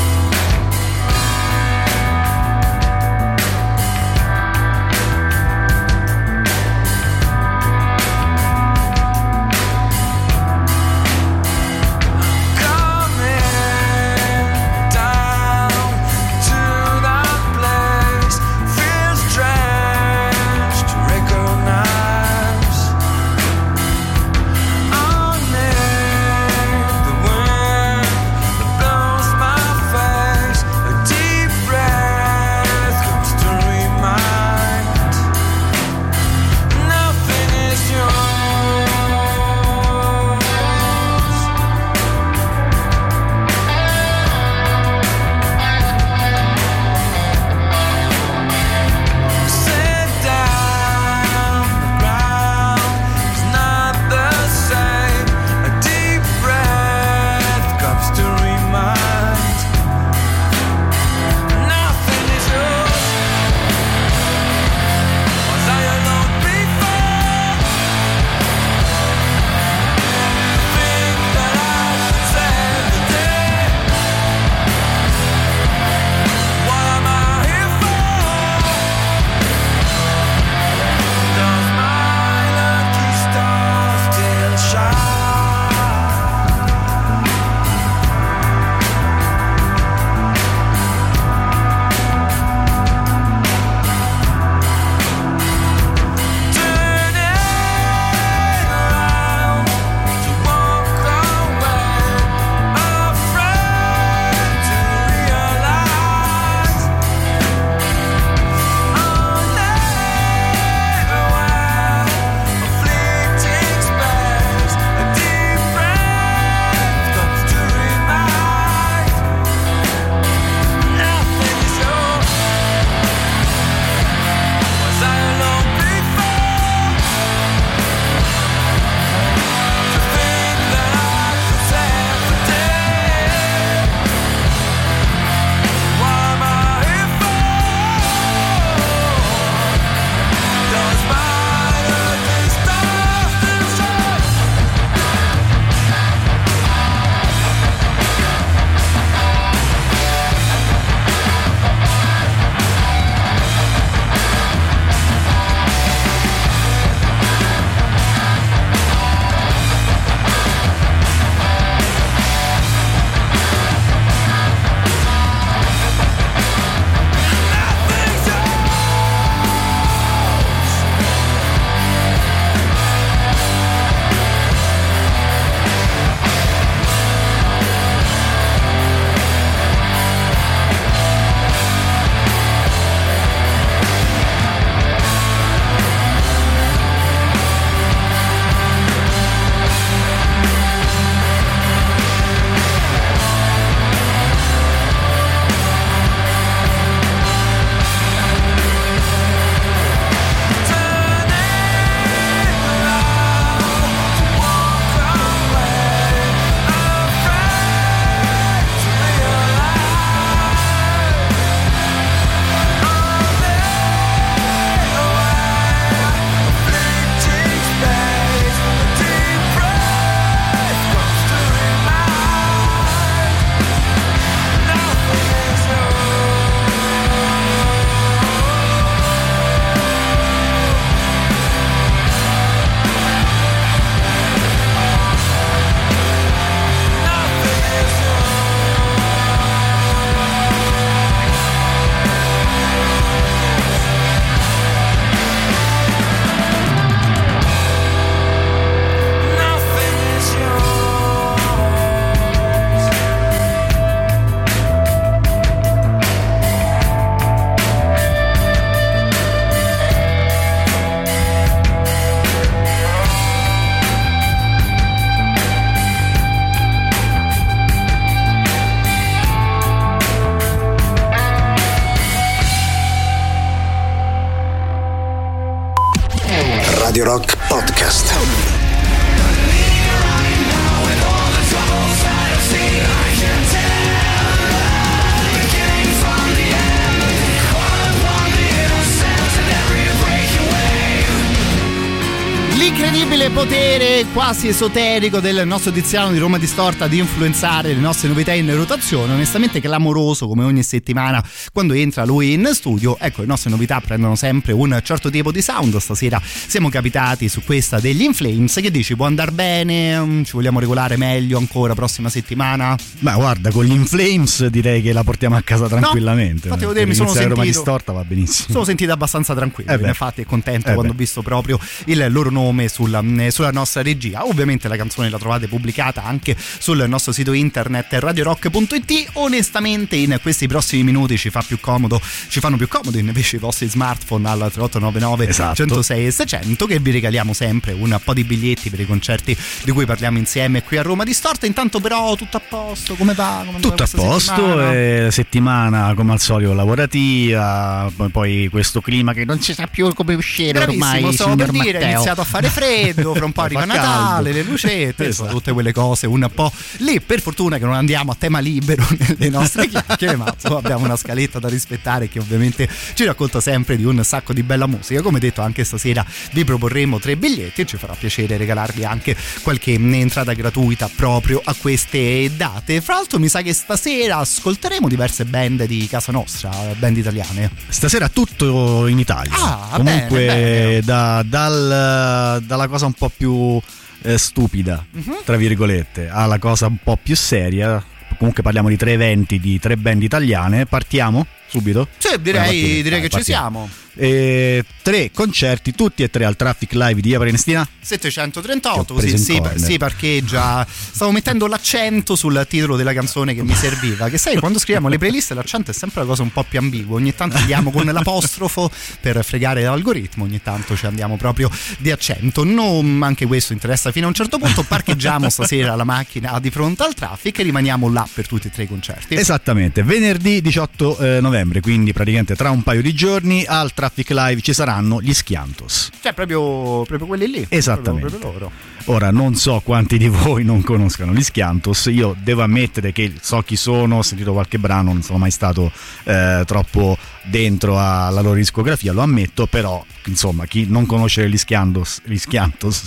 [294.13, 299.13] Quasi esoterico del nostro Tiziano di Roma Distorta di influenzare le nostre novità in rotazione,
[299.13, 301.23] onestamente clamoroso come ogni settimana
[301.53, 302.97] quando entra lui in studio.
[302.99, 305.77] Ecco, le nostre novità prendono sempre un certo tipo di sound.
[305.77, 308.53] Stasera siamo capitati su questa degli Inflames.
[308.61, 308.97] Che dici?
[308.97, 309.97] Può andare bene?
[309.97, 312.75] Mm, Ci vogliamo regolare meglio ancora prossima settimana?
[312.99, 316.47] Ma guarda, con gli Inflames direi che la portiamo a casa tranquillamente.
[316.47, 318.47] infatti devo dire, mi sono iniziare Roma sentito- Distorta va benissimo.
[318.51, 319.87] sono sentito abbastanza tranquillo Eh beh.
[319.87, 320.97] infatti contento Eh quando beh.
[320.97, 325.17] ho visto proprio il loro nome sulla, mm, sulla nostra regia ovviamente la canzone la
[325.17, 331.43] trovate pubblicata anche sul nostro sito internet radiorock.it onestamente in questi prossimi minuti ci fa
[331.45, 335.55] più comodo ci fanno più comodo invece i vostri smartphone al 3899 Esatto.
[335.55, 339.71] 106 e 600 che vi regaliamo sempre un po' di biglietti per i concerti di
[339.71, 343.43] cui parliamo insieme qui a Roma Distorta intanto però tutto a posto come va?
[343.45, 344.73] Come Tutto a posto, settimana?
[344.73, 350.13] eh, settimana come al solito lavorativa, poi- questo clima che non si sa più come
[350.15, 351.13] uscire Bravissimo, ormai.
[351.13, 351.89] stavo per dire, è Matteo.
[351.91, 353.81] iniziato a fare freddo, fra un po' arriva caldo.
[353.99, 355.31] Natale, le lucette, Esatto.
[355.31, 356.99] tutte quelle cose un po' lì.
[357.01, 360.95] Per fortuna che non andiamo a tema libero nelle nostre chiacchiere, ma insomma, abbiamo una
[360.95, 365.01] scaletta da rispettare che ovviamente ci racconta sempre di un sacco di bella musica.
[365.01, 369.73] Come detto, anche stasera vi proporremo tre biglietti e ci farà piacere regalarvi anche qualche
[369.73, 372.81] entrata gratuita proprio a queste date.
[372.81, 377.51] Fra l'altro mi sa che stasera ascolteremo diverse band di casa nostra, band italiane.
[377.69, 379.31] Stasera tutto in Italia.
[379.35, 380.81] Ah, Comunque bene, bene.
[380.81, 383.59] da- dal- dalla cosa un po' più
[384.03, 385.21] eh, stupida, Mhm.
[385.25, 387.83] tra virgolette, alla cosa un po' più seria.
[388.17, 390.65] Comunque parliamo di tre eventi di tre band italiane.
[390.65, 391.87] Partiamo subito?
[391.97, 393.69] Sì, direi, direi che ci siamo.
[393.95, 397.67] Eh, tre concerti, tutti e tre al Traffic Live di Via Prenestina.
[397.81, 403.43] 738 Ti ho così si, si parcheggia stavo mettendo l'accento sul titolo della canzone che
[403.43, 406.43] mi serviva che sai quando scriviamo le playlist l'accento è sempre una cosa un po'
[406.47, 408.69] più ambigua ogni tanto andiamo con l'apostrofo
[409.01, 411.49] per fregare l'algoritmo ogni tanto ci andiamo proprio
[411.79, 412.43] di accento.
[412.43, 416.83] Non anche questo interessa fino a un certo punto parcheggiamo stasera la macchina di fronte
[416.83, 419.15] al traffic e rimaniamo là per tutti e tre i concerti.
[419.15, 424.41] Esattamente, venerdì 18 eh, novembre, quindi praticamente tra un paio di giorni al Traffic Live
[424.41, 425.89] ci saranno gli Schiantos.
[426.01, 428.07] cioè proprio, proprio quelli lì Esattamente.
[428.07, 432.41] proprio, proprio loro Ora non so quanti di voi non conoscano gli Schiantos, io devo
[432.41, 435.71] ammettere che so chi sono, ho sentito qualche brano, non sono mai stato
[436.03, 442.01] eh, troppo dentro alla loro discografia, lo ammetto, però insomma chi non conosce gli Schiantos,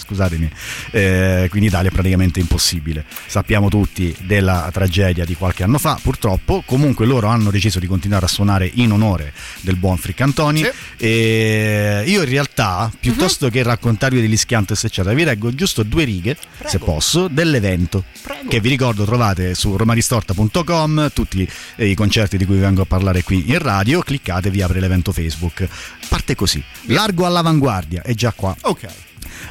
[0.04, 0.50] scusatemi,
[0.90, 3.04] eh, qui in Italia è praticamente impossibile.
[3.26, 8.24] Sappiamo tutti della tragedia di qualche anno fa, purtroppo, comunque loro hanno deciso di continuare
[8.24, 10.66] a suonare in onore del buon Friccantoni.
[10.96, 16.36] E io in realtà, piuttosto che raccontarvi degli Schiantos eccetera, vi leggo giusto due righe,
[16.64, 18.04] se posso, dell'evento
[18.48, 23.22] che vi ricordo trovate su romaristorta.com tutti eh, i concerti di cui vengo a parlare
[23.22, 25.68] qui in radio, cliccate vi apre l'evento Facebook.
[26.08, 28.56] Parte così, largo all'avanguardia, è già qua.
[28.62, 29.03] ok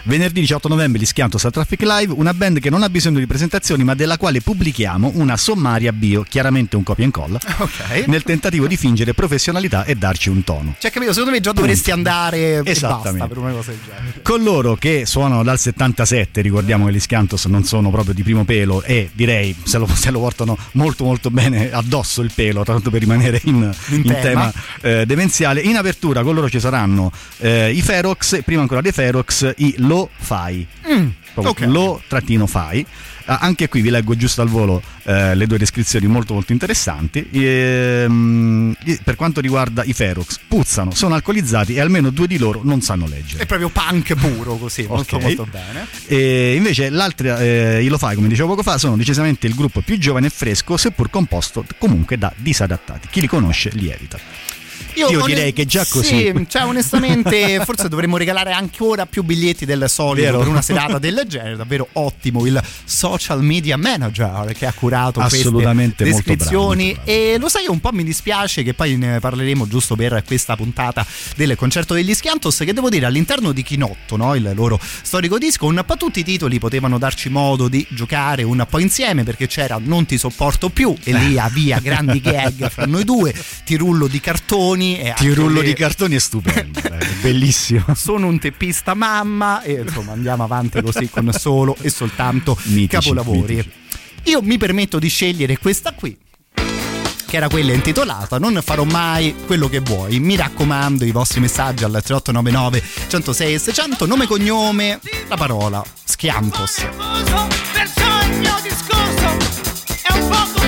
[0.06, 3.26] Venerdì 18 novembre gli Schiantos al Traffic Live, una band che non ha bisogno di
[3.26, 8.24] presentazioni ma della quale pubblichiamo una sommaria bio, chiaramente un copia e incolla, ok nel
[8.24, 10.76] tentativo di fingere professionalità e darci un tono.
[10.78, 13.28] cioè capito secondo me già dovresti andare e Esattamente.
[13.28, 17.46] per una cosa del genere Con loro che suonano dal 77, ricordiamo che gli Schiantos
[17.46, 21.30] non sono proprio di primo pelo e direi se lo, se lo portano molto molto
[21.32, 24.20] bene addosso il pelo, tanto per rimanere in, In in tema.
[24.20, 25.62] tema, eh, demenziale.
[25.62, 29.92] In apertura con loro ci saranno eh, i Ferox, prima ancora dei Ferox, i Lo
[30.16, 30.66] Fai.
[30.92, 31.74] Mm, Proprio ok.
[31.74, 32.86] Lo trattino Fai.
[33.26, 37.26] Ah, anche qui vi leggo giusto al volo eh, le due descrizioni molto molto interessanti.
[37.32, 42.82] Ehm, per quanto riguarda i Ferox, puzzano, sono alcolizzati e almeno due di loro non
[42.82, 43.44] sanno leggere.
[43.44, 45.22] È proprio punk puro così, molto Ok.
[45.22, 45.88] molto bene.
[46.08, 49.80] E invece l'altra, eh, i Lo Fai, come dicevo poco fa, sono decisamente il gruppo
[49.82, 53.08] più giovane e fresco, seppur composto comunque da disadattati.
[53.10, 54.20] Chi li conosce li evita.
[54.96, 56.08] Io one- direi che già così.
[56.08, 60.40] Sì, cioè onestamente forse dovremmo regalare ancora più biglietti del solito Vero.
[60.40, 66.04] per una serata del genere, davvero ottimo il social media manager che ha curato Assolutamente
[66.04, 69.96] queste molto descrizioni e lo sai un po' mi dispiace che poi ne parleremo giusto
[69.96, 71.06] per questa puntata
[71.36, 74.36] del concerto degli Schiantos che devo dire all'interno di Chinotto, no?
[74.36, 78.66] il loro storico disco, un po' tutti i titoli potevano darci modo di giocare un
[78.70, 82.86] po' insieme perché c'era Non ti sopporto più e lì a via grandi gag fra
[82.86, 83.34] noi due,
[83.66, 87.86] ti rullo di cartoni e anche Ti rullo lì- di cartoni è stupendo, è bellissimo.
[87.96, 93.40] sono un teppista mamma e insomma andiamo avanti così con solo e soltanto Mitici, capolavori.
[93.56, 93.72] mitici.
[94.26, 96.18] Io mi permetto di scegliere questa qui
[97.26, 100.20] che era quella intitolata Non farò mai quello che vuoi.
[100.20, 105.84] Mi raccomando, i vostri messaggi al 3899 106 e 600, nome e cognome, la parola
[106.04, 106.78] Schiantos.
[106.78, 109.38] Il mio discorso
[110.04, 110.62] è un po'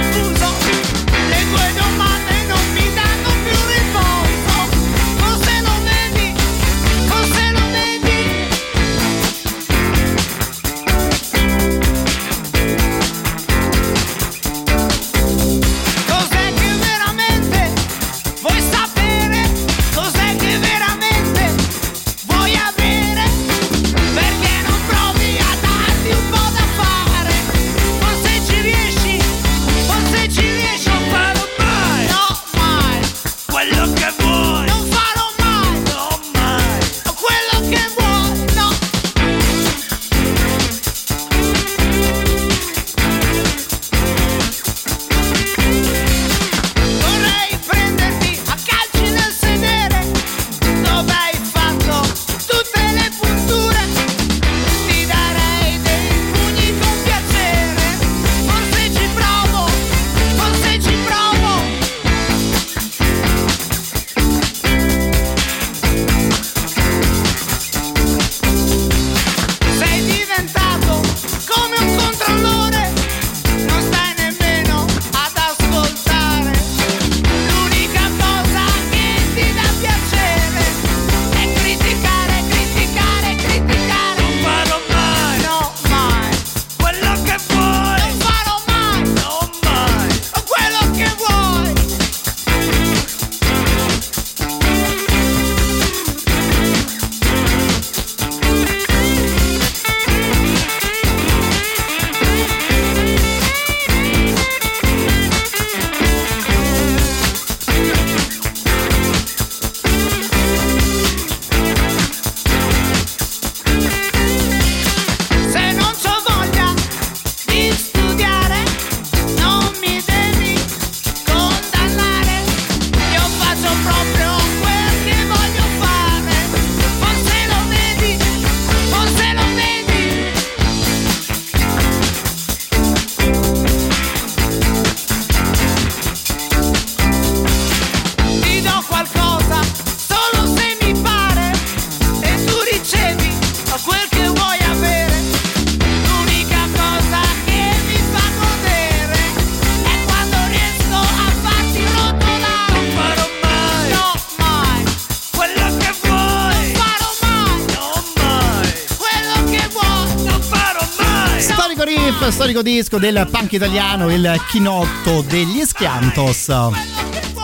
[162.56, 166.48] storico disco del punk italiano, il chinotto degli Schiantos.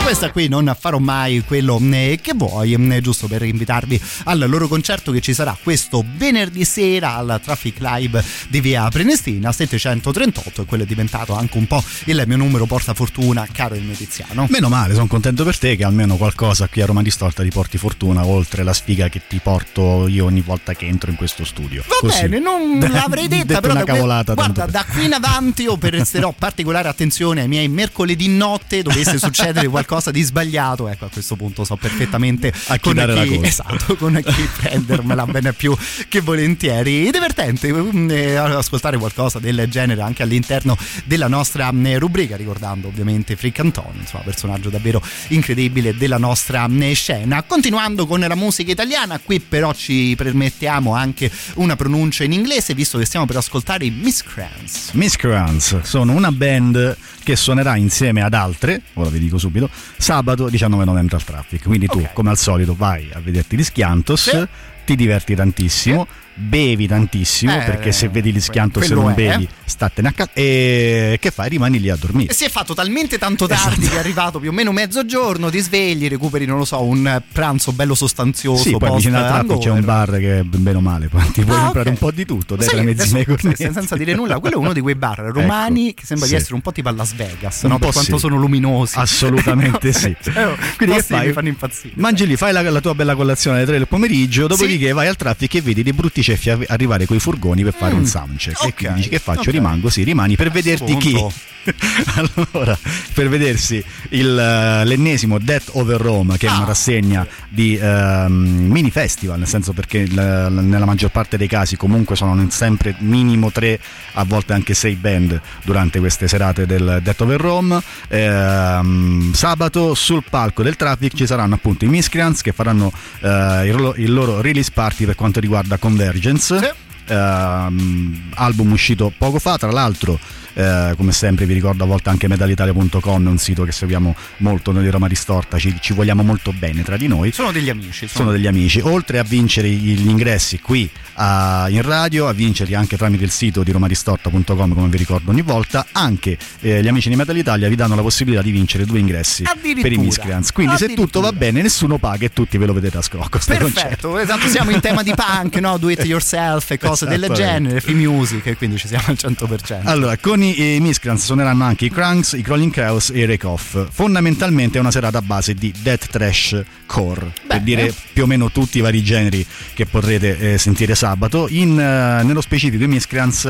[0.03, 4.67] Questa qui non farò mai quello eh, che vuoi, eh, giusto per invitarvi al loro
[4.67, 10.65] concerto che ci sarà questo venerdì sera al Traffic Live di via Prenestina 738 e
[10.65, 14.45] quello è diventato anche un po' il mio numero portafortuna, caro il mio Tiziano.
[14.49, 17.77] Meno male, sono contento per te che almeno qualcosa qui a Roma Distorta ti porti
[17.77, 21.81] fortuna, oltre la sfiga che ti porto io ogni volta che entro in questo studio.
[21.87, 22.21] Va Così.
[22.23, 24.33] bene, non l'avrei detta, Detto però una da cavolata.
[24.33, 29.67] guarda, da qui in avanti io presterò particolare attenzione ai miei mercoledì notte dovesse succedere
[29.69, 30.89] qualcosa di sbagliato.
[30.89, 33.47] Ecco, a questo punto so perfettamente A chi dare la chi, colpa.
[33.47, 35.73] esatto, con chi prendermela bene più
[36.09, 37.09] che volentieri.
[37.11, 43.35] Divertente mm, eh, ascoltare qualcosa del genere anche all'interno della nostra mm, rubrica, ricordando ovviamente
[43.35, 47.43] Frick Antonio, insomma, personaggio davvero incredibile della nostra mm, scena.
[47.43, 52.97] Continuando con la musica italiana, qui però ci permettiamo anche una pronuncia in inglese, visto
[52.97, 54.91] che stiamo per ascoltare i Miscreants.
[54.93, 60.85] Miscreants sono una band che suonerà insieme ad altre, ora vi dico subito, sabato 19
[60.85, 61.63] novembre al Traffic.
[61.63, 64.47] Quindi tu, come al solito, vai a vederti gli Schiantos,
[64.85, 66.07] ti diverti tantissimo.
[66.33, 69.13] Bevi tantissimo Eh, perché se vedi gli Schiantos e quello non è.
[69.15, 70.29] bevi, statene a casa.
[70.33, 71.49] E che fai?
[71.49, 72.31] Rimani lì a dormire.
[72.31, 75.59] E si è fatto talmente tanto tardi che è arrivato più o meno mezzogiorno, ti
[75.59, 78.63] svegli, recuperi, non lo so, un pranzo bello sostanzioso.
[78.63, 81.63] Sì, poi vicino al Traffic c'è un bar che bene o male, ti puoi Ah,
[81.63, 81.95] comprare ok.
[81.95, 83.07] un po' di tutto, dai cornetti.
[83.55, 86.33] se- senza dire nulla, quello è uno di quei bar romani che sembra Sì.
[86.33, 87.77] di essere un po' tipo a Las Vegas, no?
[87.77, 88.19] per quanto sì.
[88.19, 88.97] sono luminosi.
[88.97, 90.15] Assolutamente sì.
[90.21, 91.33] Cioè, Quindi che posti mi fai?
[91.33, 91.93] fanno impazzire.
[91.97, 95.15] Mangi lì, fai la, la tua bella colazione alle 3 del pomeriggio, dopodiché vai al
[95.17, 98.05] traffic e vedi dei brutti ti ceffi a- arrivare coi furgoni per fare Mm, un
[98.05, 98.63] soundcheck.
[98.63, 99.41] E ok, quindi dici che faccio?
[99.41, 99.47] ok.
[99.49, 101.25] Rimango, sì, rimani per vederti chi.
[102.15, 102.75] allora,
[103.13, 108.33] per vedersi il, eh, l'ennesimo Death Over Rome, che è Ah, una rassegna di ehm,
[108.67, 113.51] mini festival, nel senso perché il- nella maggior parte dei casi comunque sono sempre minimo
[113.51, 113.79] tre,
[114.13, 117.81] a volte anche sei band durante queste serate del Death Over Rome.
[118.07, 122.91] Ehm, sabato sul palco del Traffic ci saranno appunto i Miscreants che faranno
[123.21, 125.77] eh, il, loro- il loro release party per quanto riguarda
[126.11, 126.75] Convergence.
[127.07, 130.19] Ehm, album uscito poco fa, tra l'altro,
[130.53, 134.71] eh, come sempre vi ricordo a volte anche medalitalia.com, è un sito che seguiamo molto
[134.71, 137.31] noi di Roma Ristorta, ci, ci vogliamo molto bene tra di noi.
[137.31, 138.07] Sono degli amici.
[138.07, 142.97] Sono degli amici, oltre a vincere gli ingressi qui a- in radio, a vincerli anche
[142.97, 147.15] tramite il sito di romaristorta.com come vi ricordo ogni volta, anche eh, gli amici di
[147.15, 149.43] Metal Italia vi danno la possibilità di vincere due ingressi
[149.81, 150.51] per i Miscreants.
[150.51, 153.39] Quindi se tutto va bene nessuno paga e tutti ve lo vedete a scrocco.
[153.45, 155.77] Perfetto, esatto, siamo in tema di punk, no?
[155.77, 157.51] Do it yourself e cose del Esattamente.
[157.51, 159.81] genere, free music, e quindi ci siamo al 100%.
[159.83, 163.47] Allora, con i, i Miscreants suoneranno anche i Cranks, i Crawling Chaos e i Rake
[163.47, 163.87] Off.
[163.91, 168.51] Fondamentalmente è una serata a base di death trash core, per dire più o meno
[168.51, 171.47] tutti i vari generi che potrete eh, sentire sabato.
[171.49, 173.45] In, eh, nello specifico i Miscreants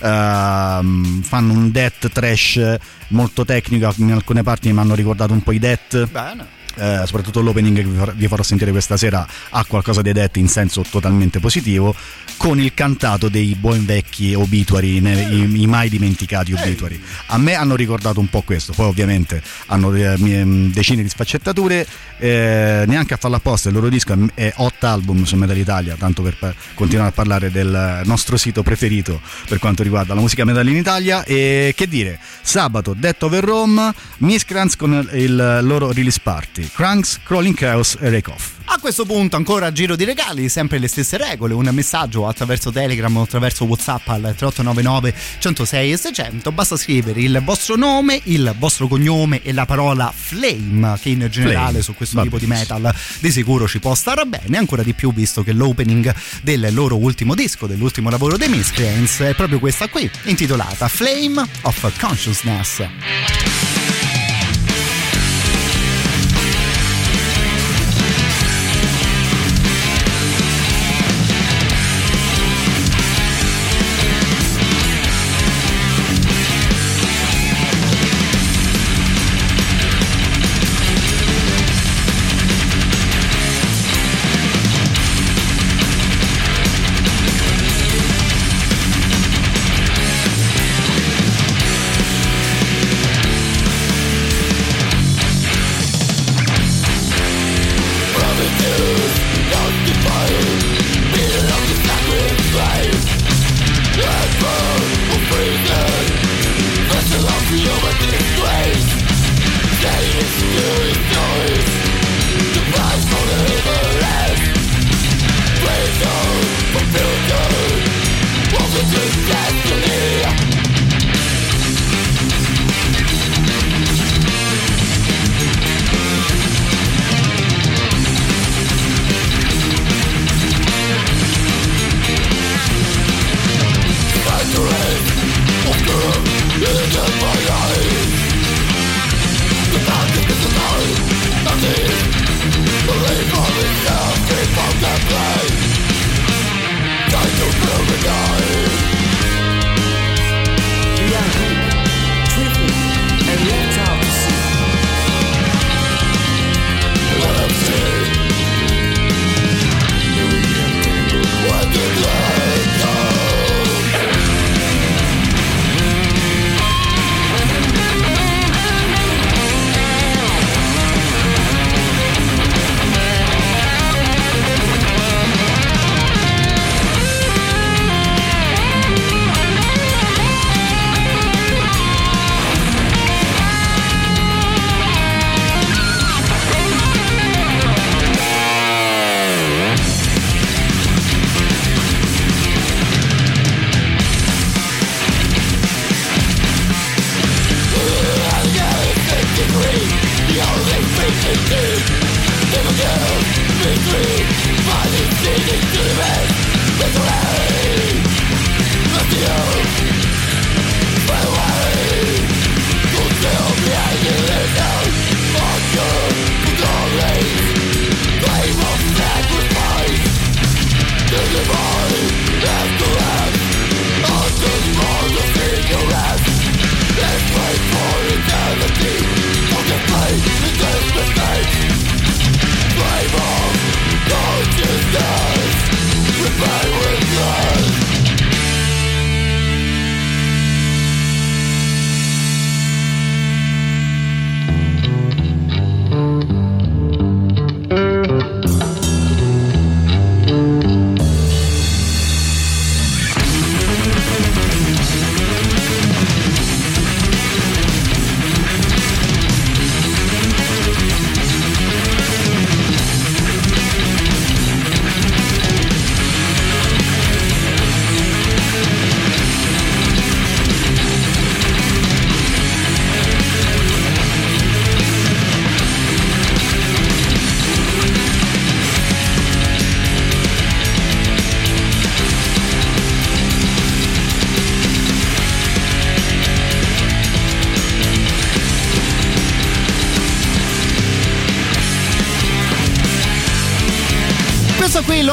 [0.00, 2.76] ehm, fanno un death trash
[3.08, 6.06] molto tecnico, in alcune parti mi hanno ricordato un po' i death.
[6.06, 6.58] Bene.
[6.76, 10.82] Eh, soprattutto l'opening che vi farò- sentire questa sera ha qualcosa di death in senso
[10.88, 11.94] totalmente positivo
[12.36, 17.00] con il cantato dei buoni vecchi obituari i, i mai dimenticati obituari.
[17.26, 21.86] A me hanno ricordato un po' questo poi ovviamente hanno eh, mi- decine di sfaccettature
[22.18, 26.22] eh, neanche a farlo apposta il loro disco è- hot album su Metal Italia tanto
[26.22, 30.76] per continuare a parlare del nostro sito preferito per quanto riguarda la musica metal in
[30.76, 31.24] Italia.
[31.24, 37.54] E che dire sabato Death Over Rome Miscreants con il loro release party Cranks, Crawling
[37.54, 41.54] Chaos e Rake Off A questo punto ancora giro di regali, sempre le stesse regole,
[41.54, 47.40] un messaggio attraverso Telegram o attraverso Whatsapp al 3899 106 e 600, basta scrivere il
[47.44, 52.16] vostro nome, il vostro cognome e la parola flame che in generale Flame, su questo
[52.16, 52.78] va tipo di benissimo.
[52.78, 56.96] metal di sicuro ci può stare bene, ancora di più visto che l'opening del loro
[56.96, 63.89] ultimo disco, dell'ultimo lavoro dei Miscreants è proprio questa qui, intitolata Flame of Consciousness.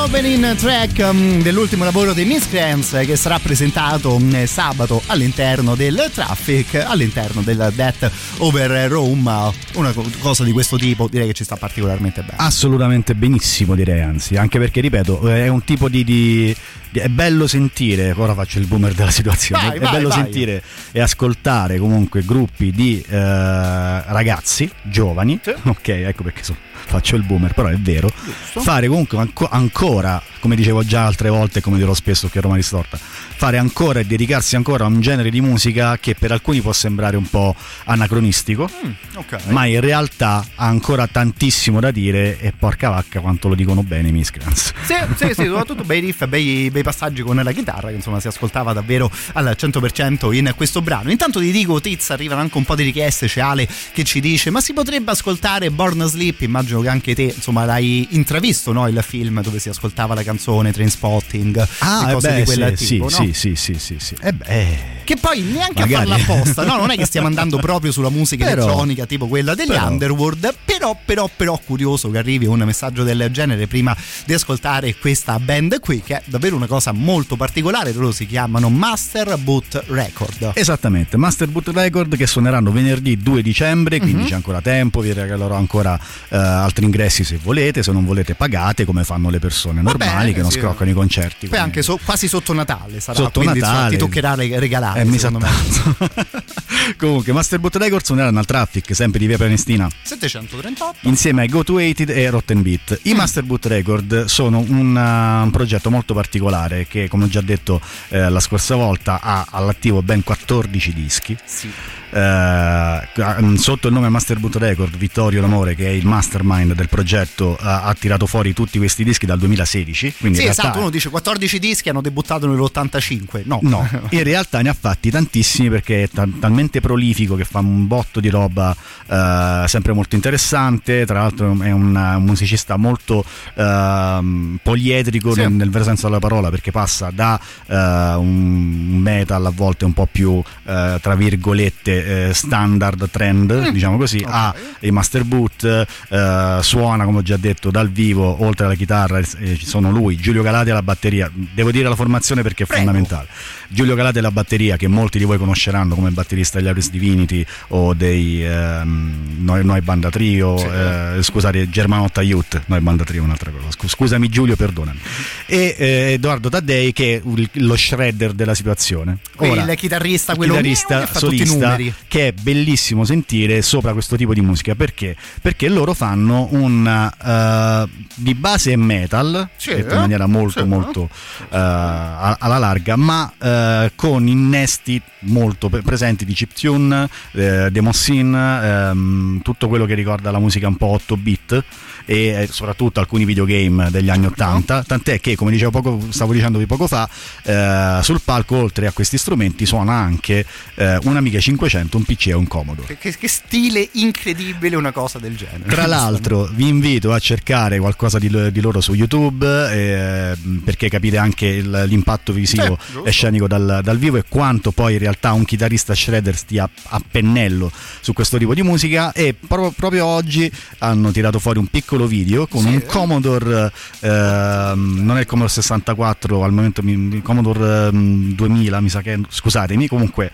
[0.09, 6.09] L'opening track um, dell'ultimo lavoro dei Miscreants eh, che sarà presentato um, sabato all'interno del
[6.13, 9.51] Traffic, all'interno del Death Over Rome.
[9.73, 12.37] Una co- cosa di questo tipo direi che ci sta particolarmente bene.
[12.37, 16.55] Assolutamente benissimo direi anzi, anche perché ripeto è un tipo di, di-
[16.93, 20.19] è bello sentire, ora faccio il boomer della situazione, Vai, è vai, bello vai.
[20.21, 20.63] sentire
[20.93, 26.55] e ascoltare comunque gruppi di eh, ragazzi giovani, ok ecco perché so-
[26.85, 31.61] faccio il boomer, però è vero, fare comunque anco- ancora, come dicevo già altre volte,
[31.61, 35.29] come dirò spesso qui a Roma Ristorta, fare ancora e dedicarsi ancora a un genere
[35.29, 37.55] di musica che per alcuni può sembrare un po'
[37.85, 38.69] anacronistico,
[39.15, 39.47] ok.
[39.47, 44.09] ma in realtà ha ancora tantissimo da dire e porca vacca quanto lo dicono bene
[44.09, 44.73] i Miscreants.
[44.83, 48.27] Sì, sì, sì, soprattutto bei riff, bei, bei passaggi con la chitarra che insomma si
[48.27, 51.11] ascoltava davvero al 100% in questo brano.
[51.11, 54.49] Intanto ti dico, Tiz, arrivano anche un po' di richieste, c'è Ale che ci dice
[54.49, 58.87] ma si potrebbe ascoltare Born Asleep, immagino che anche te insomma l'hai intravisto no?
[58.87, 62.77] il film dove si ascoltava la canzone Trainspotting e Ah, cose eh beh, di quel
[62.77, 63.33] sì, tipo, sì, no?
[63.33, 64.15] sì, sì, sì, sì.
[64.21, 66.11] Eh beh, Che poi neanche Magari.
[66.11, 66.75] a farla apposta, no?
[66.75, 70.53] Non è che stiamo andando proprio sulla musica Però- elettronica tipo quella degli però- Underworld,
[70.65, 75.79] però, però, però curioso che arrivi un messaggio del genere prima di ascoltare questa band
[75.79, 80.51] qui, che è davvero una cosa molto particolare, loro si chiamano Master Boot Record.
[80.55, 84.27] Esattamente, Master Boot Record che suoneranno venerdì 2 dicembre, quindi Mhm.
[84.27, 85.97] c'è ancora tempo, vi regalerò ancora
[86.27, 90.33] eh, altri ingressi se volete, se non volete pagate come fanno le persone normali bene,
[90.33, 90.59] che non sì.
[90.59, 91.47] scroccano i concerti.
[91.47, 93.91] Poi anche so- quasi sotto Natale sarà, Sotto quindi Natale.
[93.91, 94.96] ti toccherà re- regalare.
[94.97, 96.35] Eh, mi sa secondo me.
[96.97, 99.87] Comunque, Master Boot Record suoneranno al Traffic, sempre di via Prenestina.
[100.01, 101.07] 738.
[101.07, 103.01] Insieme ai Go to 80 e Rotten Beat.
[103.03, 107.41] I Master Boot Record sono un, uh, un progetto molto particolare che, come ho già
[107.41, 107.79] detto
[108.09, 111.37] eh, la scorsa volta, ha all'attivo ben 14 dischi.
[111.45, 111.69] Sì.
[112.17, 117.55] Eh, sotto il nome Master Boot Record, Vittorio L'Amore, che è il mastermind del progetto,
[117.59, 120.15] ha, tirato fuori tutti questi dischi dal 2016.
[120.19, 123.41] Quindi Sì, esatto, uno dice 14 dischi hanno debuttato nell'85.
[123.45, 123.59] No.
[123.61, 127.85] No, in realtà ne ha fatti tantissimi perché è ta- talmente prolifico che fa un
[127.85, 128.75] botto di roba
[129.05, 131.05] eh, sempre molto interessante.
[131.05, 133.23] Tra l'altro è un, musicista molto
[133.55, 135.41] ehm, poliedrico Sì.
[135.41, 139.93] nel, nel vero senso della parola perché passa da eh, un metal a volte un
[139.93, 146.59] po' più eh, tra virgolette eh, standard trend, diciamo così, a i master boot, eh,
[146.61, 150.41] suona come ho già detto dal vivo, oltre alla chitarra eh, ci sono lui, Giulio
[150.41, 151.29] Galati alla batteria.
[151.33, 153.27] Devo dire la formazione perché è fondamentale.
[153.67, 157.93] Giulio Galati alla batteria, che molti di voi conosceranno come batterista degli Auris Divinity o
[157.93, 163.51] dei ehm, Noi, Noi Banda Trio, eh, scusate, Germanotta Youth, Noi Banda Trio è un'altra
[163.51, 163.71] cosa.
[163.71, 164.99] Scu- Scusami Giulio, perdonami.
[165.45, 167.21] E eh, Edoardo Taddei che è
[167.53, 169.17] lo shredder della situazione.
[169.35, 171.77] Quindi il chitarrista, quello chitarrista i solista
[172.07, 175.15] che è bellissimo sentire sopra questo tipo di musica perché?
[175.41, 180.67] Perché loro fanno un eh, di base metal, Sì, detto in maniera molto sì.
[180.67, 181.09] molto
[181.49, 188.89] eh, a- alla larga, ma eh, con innesti molto pre- presenti di chiptune, eh, demoscene,
[188.89, 191.63] ehm, tutto quello che ricorda la musica un po' 8 bit
[192.09, 196.65] e eh, soprattutto alcuni videogame degli anni 80, tant'è che come dicevo poco, stavo dicendovi
[196.65, 197.07] poco fa,
[197.43, 202.27] eh, sul palco oltre a questi strumenti suona anche eh, un Amiga 500, un PC
[202.27, 202.97] e un Commodore.
[202.97, 205.69] Che, che stile incredibile una cosa del genere.
[205.69, 211.17] Tra l'altro vi invito a cercare qualcosa di, di loro su YouTube eh, perché capite
[211.17, 215.33] anche il- l'impatto visivo Eh, e scenico dal, dal vivo e quanto poi in realtà
[215.33, 217.69] un chitarrista shredder stia a pennello
[217.99, 222.45] su questo tipo di musica e pro- proprio oggi hanno tirato fuori un piccolo video
[222.45, 223.71] con un Commodore
[224.01, 229.19] ehm, non è il Commodore 64 al momento il Commodore ehm, 2000 mi sa che
[229.27, 230.31] scusatemi comunque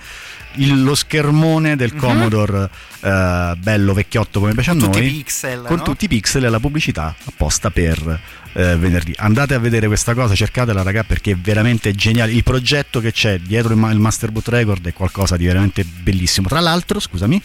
[0.56, 2.00] il- lo schermone del Mhm.
[2.00, 2.70] Commodore
[3.02, 5.84] eh, bello vecchiotto come piace a Tutti noi i pixel, con no?
[5.84, 8.20] tutti i pixel e la pubblicità apposta per
[8.54, 9.14] eh, venerdì.
[9.18, 12.32] Andate a vedere questa cosa cercatela raga perché è veramente geniale.
[12.32, 15.84] Il progetto che c'è dietro il, ma- il Master Boot Record è qualcosa di veramente
[15.86, 16.48] bellissimo.
[16.48, 17.42] Tra l'altro scusami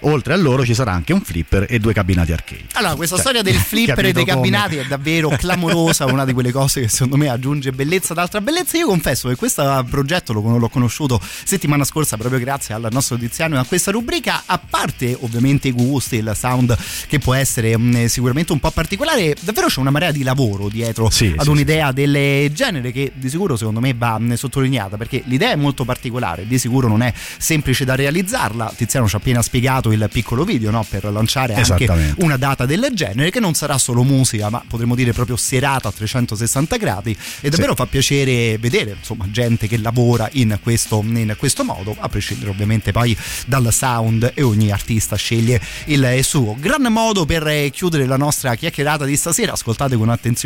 [0.00, 2.64] oltre a loro ci sarà anche un flipper e due cabinati arcade.
[2.74, 4.36] Allora, questa Cioè, storia del flipper e dei come?
[4.36, 8.40] cabinati è davvero clamorosa, una di quelle cose che secondo me aggiunge bellezza ad altra
[8.40, 8.76] bellezza.
[8.76, 13.56] Io confesso che questo progetto lo- l'ho conosciuto settimana scorsa proprio grazie al nostro Tiziano
[13.56, 16.76] e a questa rubrica, a parte ovviamente i gusti, il sound
[17.08, 21.10] che può essere mh, sicuramente un po' particolare, davvero c'è una marea di lavoro dietro
[21.10, 25.52] Sì, ad sì, un'idea del genere che di sicuro secondo me va sottolineata perché l'idea
[25.52, 28.72] è molto particolare, di sicuro non è semplice da realizzarla.
[28.76, 30.84] Tiziano ci ha appena spiegato il piccolo video no?
[30.88, 35.12] per lanciare anche una data del genere che non sarà solo musica ma potremmo dire
[35.12, 40.58] proprio serata a 360 gradi e davvero fa piacere vedere insomma gente che lavora in
[40.62, 43.16] questo, in questo modo a prescindere ovviamente poi
[43.46, 46.56] dal sound e ogni artista sceglie il suo.
[46.58, 50.41] Gran modo per eh, chiudere la nostra chiacchierata di stasera, ascoltate con attenzione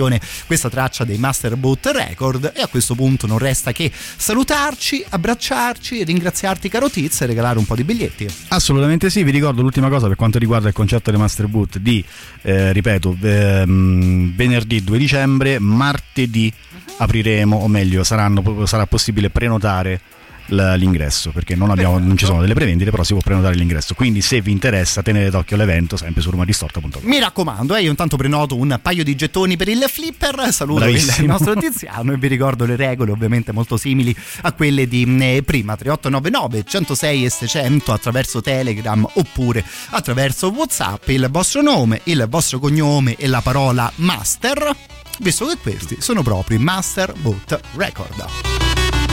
[0.46, 6.04] questa traccia dei Master Boot Record e a questo punto non resta che salutarci, abbracciarci,
[6.04, 8.26] ringraziarti caro Tiz e regalare un po' di biglietti.
[8.48, 12.04] Assolutamente sì, vi ricordo l'ultima cosa per quanto riguarda il concerto dei Master Boot di,
[12.42, 16.52] eh, ripeto, ehm, venerdì 2 dicembre, martedì
[16.98, 20.00] apriremo, o meglio saranno- sarà possibile prenotare
[20.48, 23.94] l'ingresso perché non, abbiamo, non ci sono delle prevendite però si può prenotare l'ingresso.
[23.94, 28.16] Quindi se vi interessa tenete d'occhio l'evento sempre su rumadistorta.com Mi raccomando, eh, io intanto
[28.16, 31.26] prenoto un paio di gettoni per il flipper, saluto il Bravissimo.
[31.32, 35.76] nostro Tiziano e vi ricordo le regole ovviamente molto simili a quelle di eh, prima.
[35.76, 41.08] 3899 106 e 600 attraverso Telegram oppure attraverso Whatsapp.
[41.08, 44.74] Il vostro nome, il vostro cognome e la parola master,
[45.20, 49.05] visto che questi sono proprio i Master Boot Record.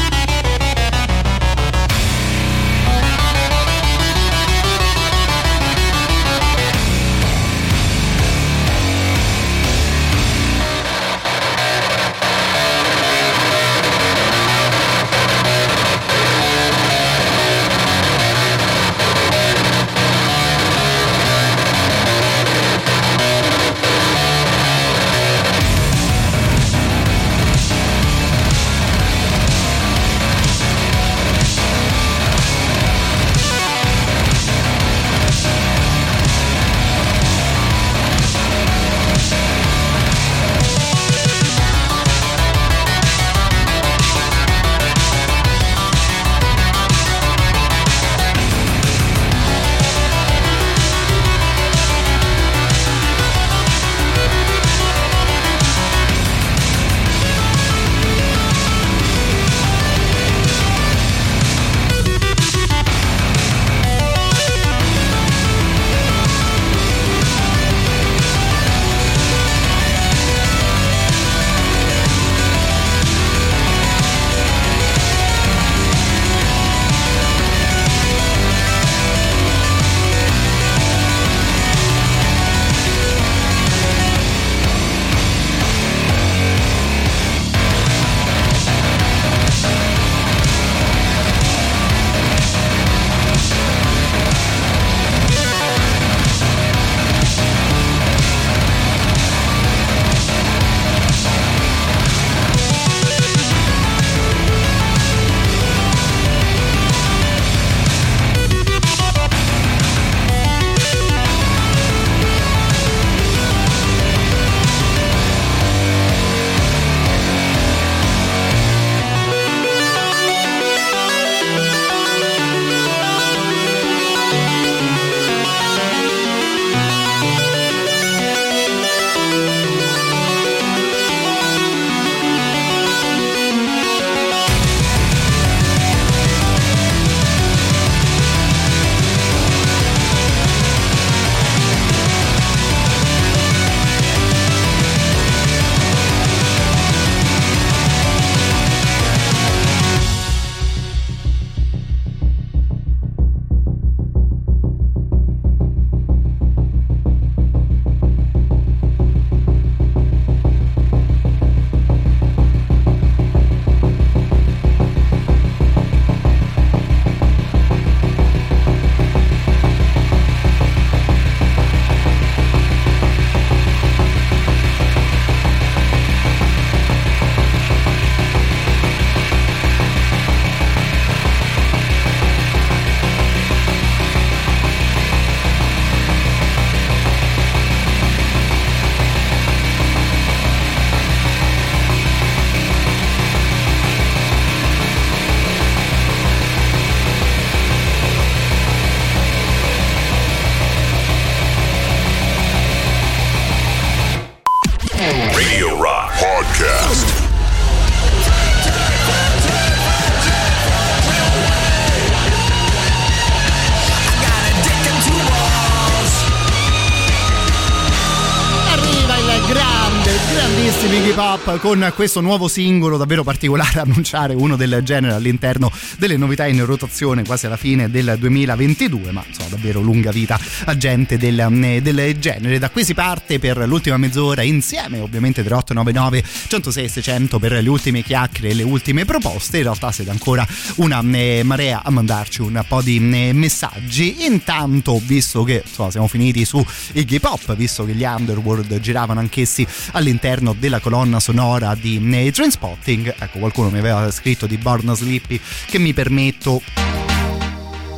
[221.60, 227.24] Con questo nuovo singolo davvero particolare annunciare uno del genere all'interno delle novità in rotazione
[227.24, 232.58] quasi alla fine del 2022 ma insomma davvero lunga vita a gente del, del genere.
[232.60, 238.02] Da qui si parte per l'ultima mezz'ora insieme ovviamente 3899 106 600 per le ultime
[238.02, 239.58] chiacchiere e le ultime proposte.
[239.58, 240.46] In realtà siete ancora
[240.78, 244.26] una eh, marea a mandarci un po' di eh, messaggi.
[244.26, 249.66] Intanto visto che insomma, siamo finiti su Iggy Pop visto che gli Underworld giravano anch'essi
[249.92, 251.42] all'interno della colonna sonora
[251.80, 256.62] di eh, Trainspotting ecco qualcuno mi aveva scritto di Born Sleepy che mi permetto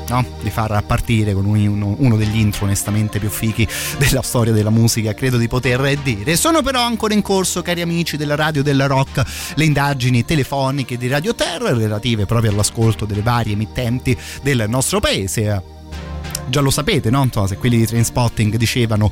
[0.08, 0.24] No?
[0.44, 3.68] di far partire con uno, uno, degli intro onestamente più fichi
[3.98, 6.36] della storia della musica, credo di poter dire.
[6.36, 9.24] Sono però ancora in corso, cari amici della radio della rock,
[9.56, 15.64] le indagini telefoniche di Radio Terra relative proprio all'ascolto delle varie emittenti del nostro paese.
[16.50, 17.28] Già lo sapete, no?
[17.48, 19.12] Se quelli di Trainspotting dicevano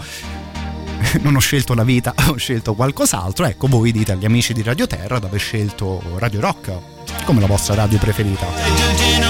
[1.22, 3.46] non ho scelto la vita, ho scelto qualcos'altro.
[3.46, 6.72] Ecco, voi dite agli amici di Radio Terra di scelto Radio Rock
[7.26, 8.46] come la vostra radio preferita.
[8.46, 9.24] Boy,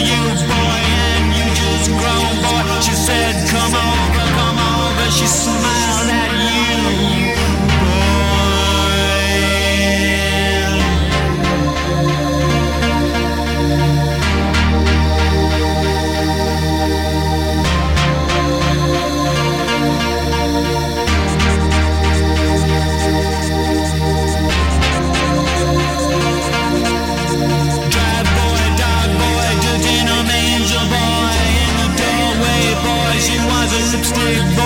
[0.00, 0.29] she
[34.32, 34.59] a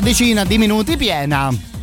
[0.00, 1.73] decina di minuti piena.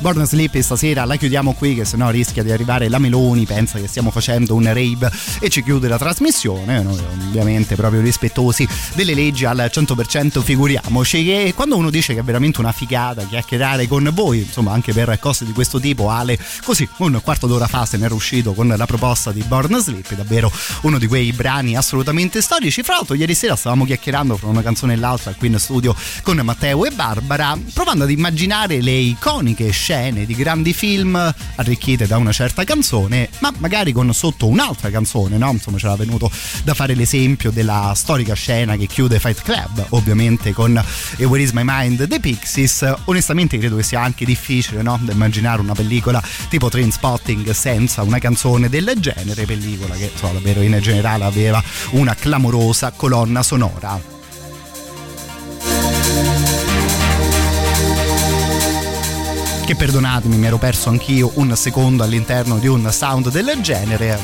[0.00, 3.88] Born Sleepy stasera la chiudiamo qui che sennò rischia di arrivare la Meloni, pensa che
[3.88, 5.10] stiamo facendo un rave
[5.40, 11.52] e ci chiude la trasmissione, noi ovviamente proprio rispettosi delle leggi al 100% figuriamoci che
[11.52, 15.44] quando uno dice che è veramente una figata chiacchierare con voi, insomma anche per cose
[15.44, 18.86] di questo tipo Ale, così un quarto d'ora fa se ne era uscito con la
[18.86, 20.50] proposta di Born Sleepy, davvero
[20.82, 24.92] uno di quei brani assolutamente storici, fra l'altro ieri sera stavamo chiacchierando fra una canzone
[24.92, 25.92] e l'altra qui in studio
[26.22, 31.16] con Matteo e Barbara, provando ad immaginare le iconiche scene di grandi film
[31.54, 35.50] arricchite da una certa canzone, ma magari con sotto un'altra canzone, no?
[35.50, 36.30] Insomma, c'era venuto
[36.62, 40.76] da fare l'esempio della storica scena che chiude Fight Club, ovviamente con
[41.16, 42.96] eh, Where Is My Mind The Pixies.
[43.04, 44.98] Onestamente credo che sia anche difficile, no?
[45.00, 50.60] Da immaginare una pellicola tipo Trainspotting senza una canzone del genere, pellicola che insomma, davvero
[50.60, 51.62] in generale aveva
[51.92, 54.17] una clamorosa colonna sonora.
[59.68, 64.18] Che perdonatemi mi ero perso anch'io un secondo all'interno di un sound del genere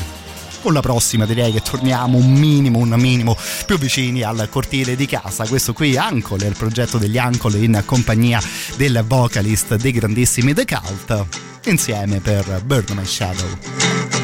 [0.63, 5.05] con la prossima direi che torniamo un minimo, un minimo più vicini al cortile di
[5.05, 5.45] casa.
[5.45, 8.41] Questo qui Ancole, il progetto degli Ancole in compagnia
[8.75, 11.25] del vocalist dei grandissimi The Cult,
[11.65, 12.63] insieme per
[12.95, 14.14] My Shadow.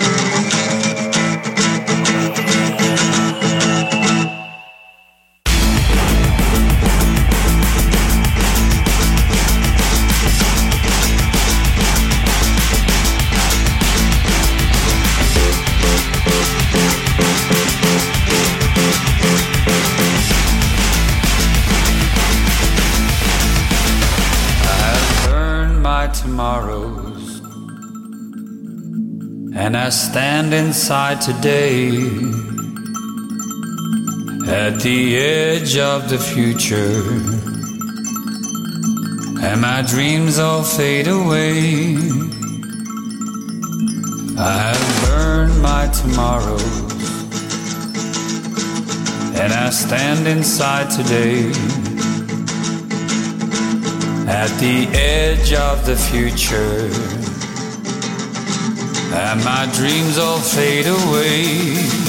[29.63, 31.89] And I stand inside today
[34.47, 37.03] at the edge of the future,
[39.45, 41.95] and my dreams all fade away.
[44.39, 47.03] I have burned my tomorrows,
[49.41, 51.49] and I stand inside today
[54.27, 57.20] at the edge of the future,
[59.13, 62.00] and my dreams all fade away.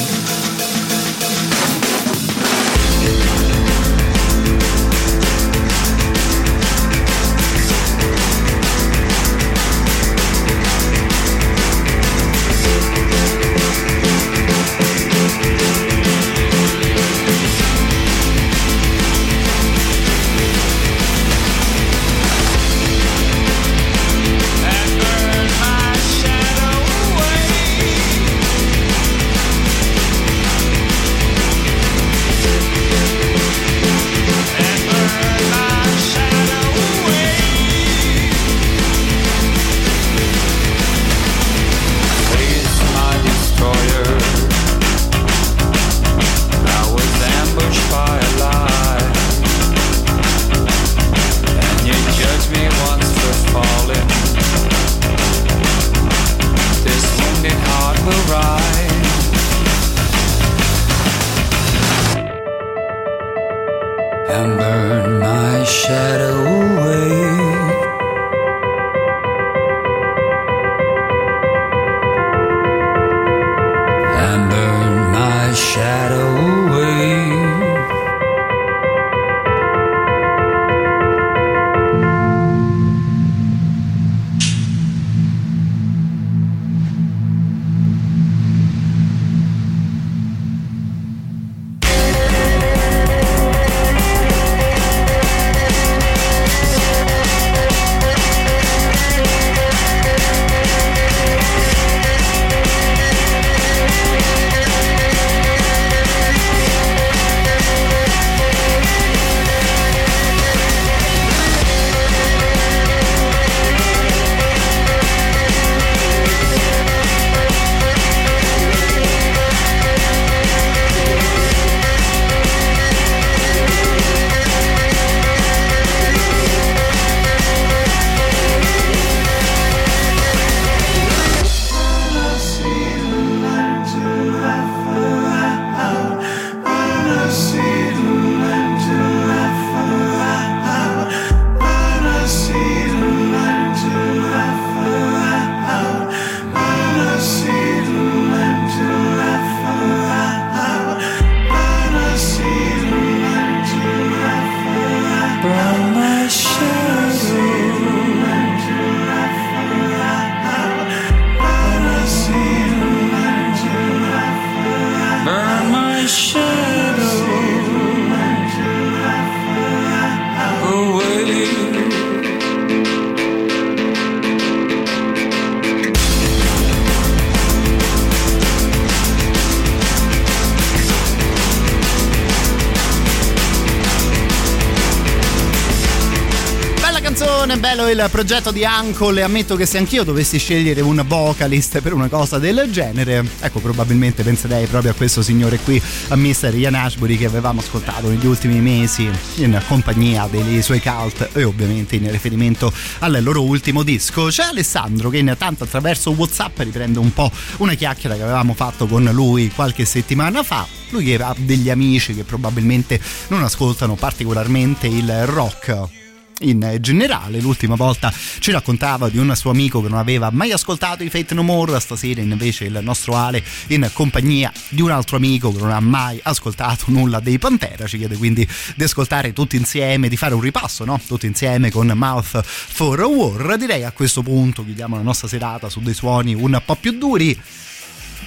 [187.92, 192.08] Il progetto di Uncle e ammetto che se anch'io dovessi scegliere un vocalist per una
[192.08, 196.54] cosa del genere, ecco probabilmente penserei proprio a questo signore qui, a Mr.
[196.54, 201.96] Ian Ashbury che avevamo ascoltato negli ultimi mesi in compagnia dei suoi cult e ovviamente
[201.96, 204.26] in riferimento al loro ultimo disco.
[204.26, 209.04] C'è Alessandro che intanto attraverso Whatsapp riprende un po' una chiacchiera che avevamo fatto con
[209.12, 210.66] lui qualche settimana fa.
[210.88, 212.98] Lui ha degli amici che probabilmente
[213.28, 216.00] non ascoltano particolarmente il rock
[216.42, 217.40] in generale.
[217.40, 221.34] L'ultima volta ci raccontava di un suo amico che non aveva mai ascoltato i Fate
[221.34, 225.70] No More, stasera invece il nostro Ale in compagnia di un altro amico che non
[225.70, 230.34] ha mai ascoltato nulla dei Pantera, ci chiede quindi di ascoltare tutti insieme, di fare
[230.34, 231.00] un ripasso, no?
[231.06, 233.56] Tutti insieme con Mouth for a War.
[233.56, 237.40] Direi a questo punto chiudiamo la nostra serata su dei suoni un po' più duri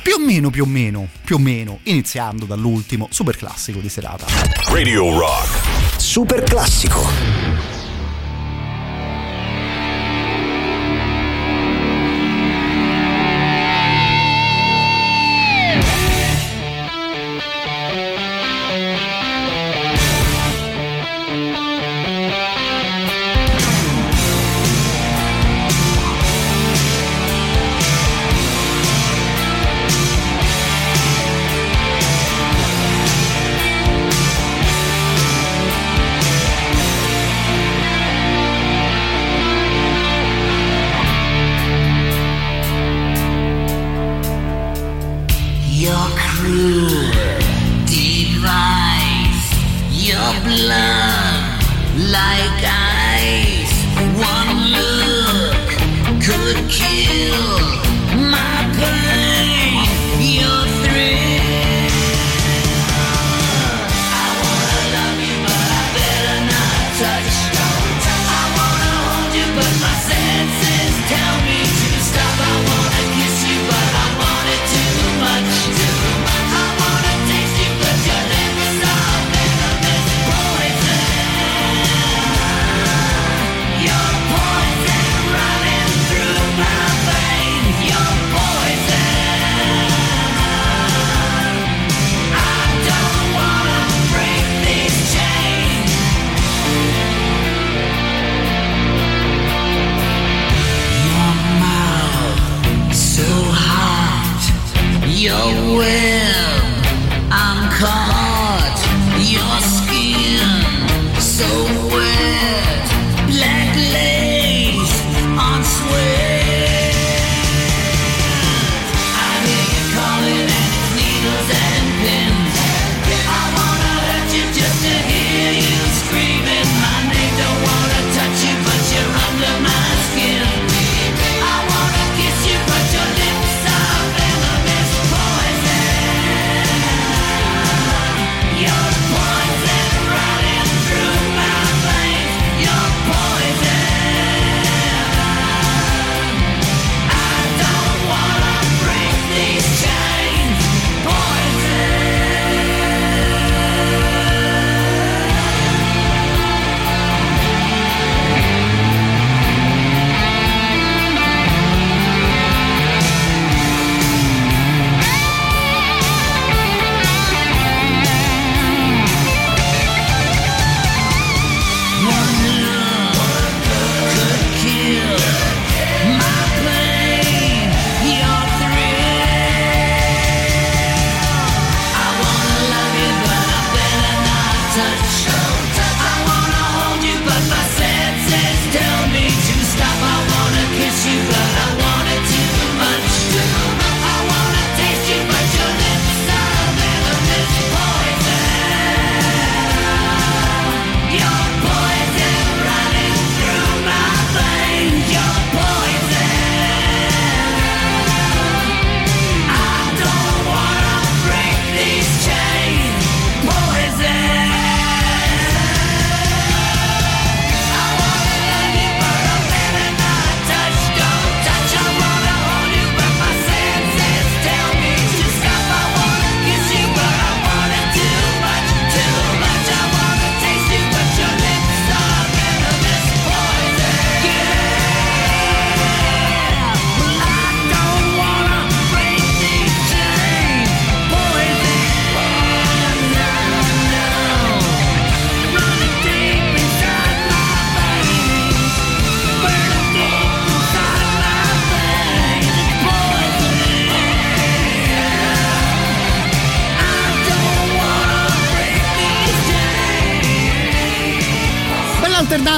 [0.05, 4.27] più o meno, più o meno, più o meno, iniziando dall'ultimo super classico di serata.
[4.69, 5.99] Radio Rock.
[5.99, 7.74] Super classico.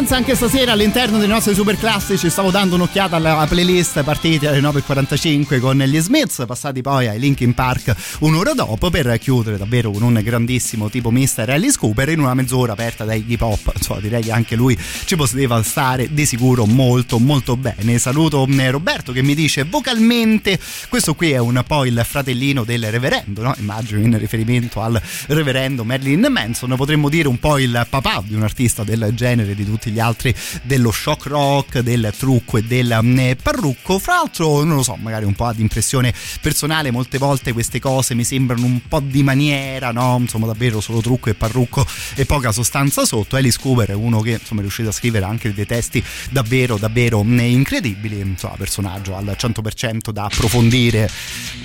[0.07, 2.29] Abbondanza anche stasera all'interno dei nostri super classici.
[2.29, 7.53] Stavo dando un'occhiata alla playlist partiti alle 9.45 con gli Smiths, passati poi ai Linkin
[7.53, 11.49] Park un'ora dopo per chiudere davvero con un grandissimo tipo Mr.
[11.49, 13.71] Alice Cooper in una mezz'ora aperta dai hip hop.
[13.75, 17.97] Insomma, direi che anche lui ci poteva stare di sicuro molto molto bene.
[17.97, 20.59] Saluto eh, Roberto che mi dice vocalmente
[20.89, 23.55] questo qui è un po' il fratellino del reverendo, no?
[23.57, 28.43] immagino in riferimento al reverendo Marilyn Manson, potremmo dire un po' il papà di un
[28.43, 30.33] artista del genere di tutti gli altri
[30.63, 33.99] dello shock rock, del trucco e del mm, parrucco.
[33.99, 38.15] Fra l'altro, non lo so, magari un po' ad impressione personale, molte volte queste cose
[38.15, 40.17] mi sembrano un po' di maniera, no?
[40.19, 43.35] Insomma, davvero solo trucco e parrucco e poca sostanza sotto.
[43.35, 47.23] Alice Cooper è uno che insomma è riuscito a scrivere anche dei testi davvero davvero
[47.23, 51.09] mm, incredibili, insomma, personaggio al 100% da approfondire,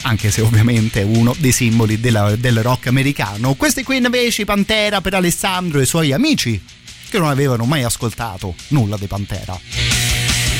[0.02, 3.54] anche se ovviamente è uno dei simboli della- del rock americano.
[3.54, 6.60] Questi qui invece Pantera per Alessandro e i suoi amici
[7.12, 10.51] che non avevano mai ascoltato nulla di Pantera.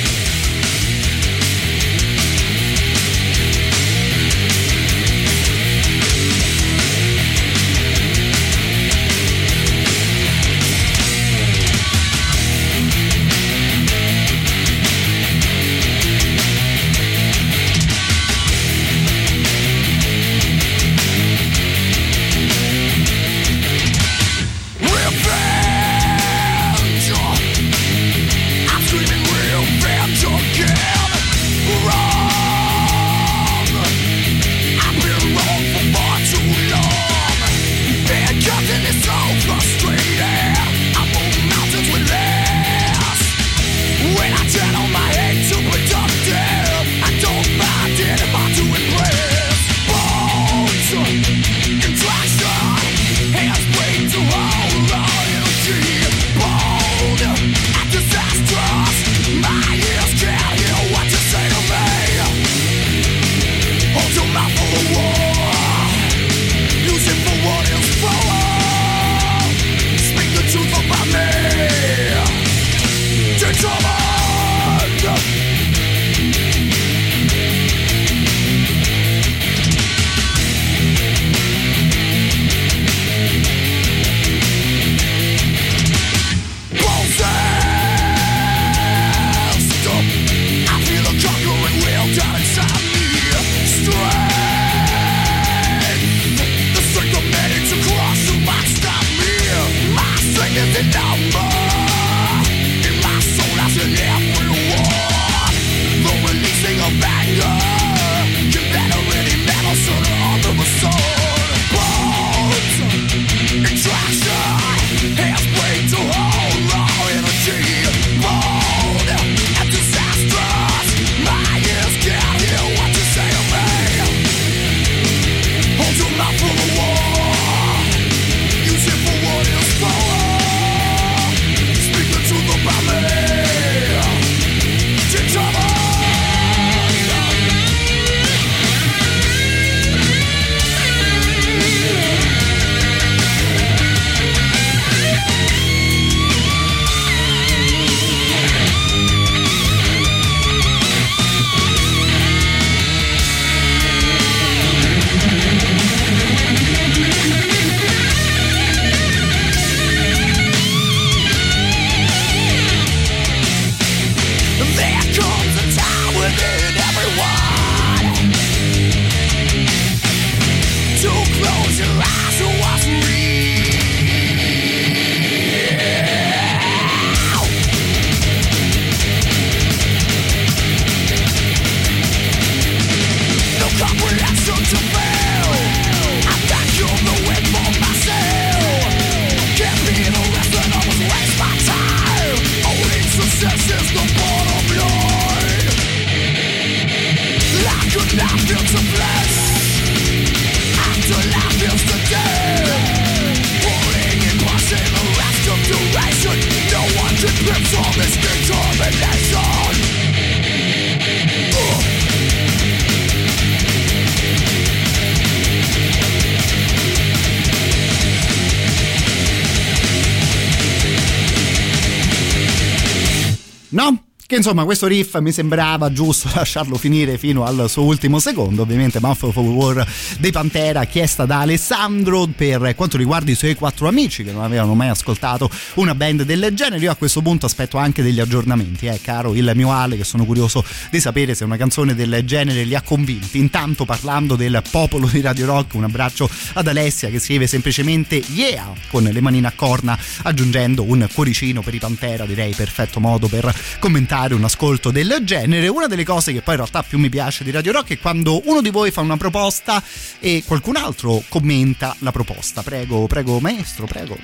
[224.43, 229.23] Insomma questo riff mi sembrava giusto lasciarlo finire fino al suo ultimo secondo, ovviamente Mouth
[229.23, 229.87] of War
[230.19, 234.75] dei Pantera chiesta da Alessandro per quanto riguarda i suoi quattro amici che non avevano
[234.75, 239.01] mai ascoltato una band del genere, io a questo punto aspetto anche degli aggiornamenti, eh,
[239.01, 242.75] caro il mio Ale che sono curioso di sapere se una canzone del genere li
[242.75, 247.47] ha convinti, intanto parlando del popolo di Radio Rock un abbraccio ad Alessia che scrive
[247.47, 252.99] semplicemente yeah con le manine a corna aggiungendo un cuoricino per i Pantera direi perfetto
[252.99, 255.69] modo per commentare un ascolto del genere.
[255.69, 258.41] Una delle cose che poi in realtà più mi piace di Radio Rock è quando
[258.45, 259.83] uno di voi fa una proposta
[260.21, 262.63] e qualcun altro commenta la proposta.
[262.63, 264.17] Prego prego maestro prego.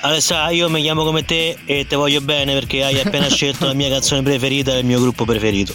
[0.00, 3.74] Alessà, io mi chiamo come te e te voglio bene perché hai appena scelto la
[3.74, 5.74] mia canzone preferita e il mio gruppo preferito.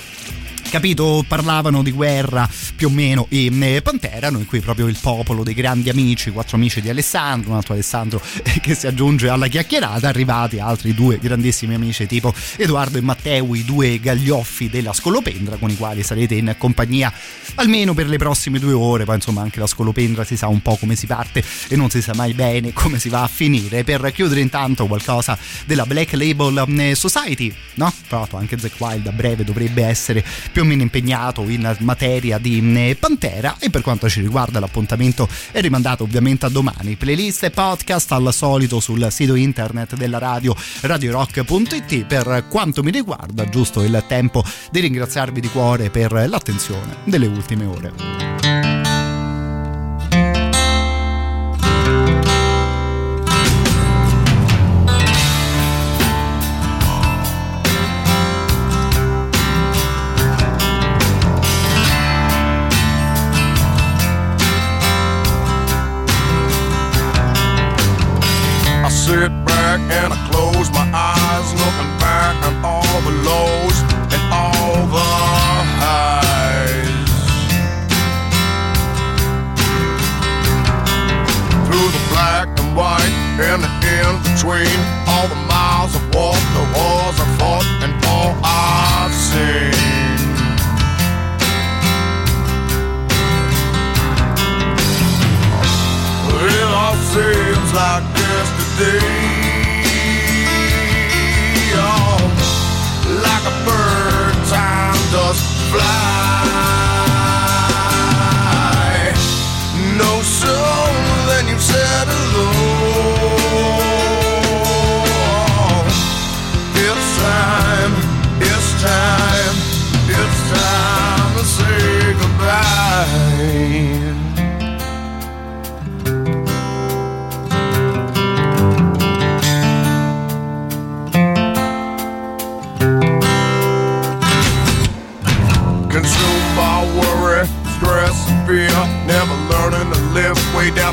[0.69, 5.43] Capito parlavano di guerra più o meno in eh, Pantera noi qui proprio il popolo
[5.43, 8.21] dei grandi amici quattro amici di Alessandro un altro Alessandro
[8.61, 13.63] che si aggiunge alla chiacchierata arrivati altri due grandissimi amici tipo Edoardo e Matteo i
[13.63, 17.11] due gaglioffi della scolopendra con i quali sarete in compagnia
[17.55, 20.75] almeno per le prossime due ore poi insomma anche la scolopendra si sa un po'
[20.75, 24.11] come si parte e non si sa mai bene come si va a finire per
[24.13, 27.93] chiudere intanto qualcosa della Black Label eh, Society no?
[28.07, 32.37] tra l'altro anche Zack Wild a breve dovrebbe essere più o meno impegnato in materia
[32.37, 33.57] di eh, Pantera.
[33.59, 36.95] E per quanto ci riguarda l'appuntamento è rimandato ovviamente a domani.
[36.95, 43.49] Playlist e podcast al solito sul sito internet della radio radiorock.it per quanto mi riguarda
[43.49, 48.32] giusto il tempo di ringraziarvi di cuore per l'attenzione delle ultime ore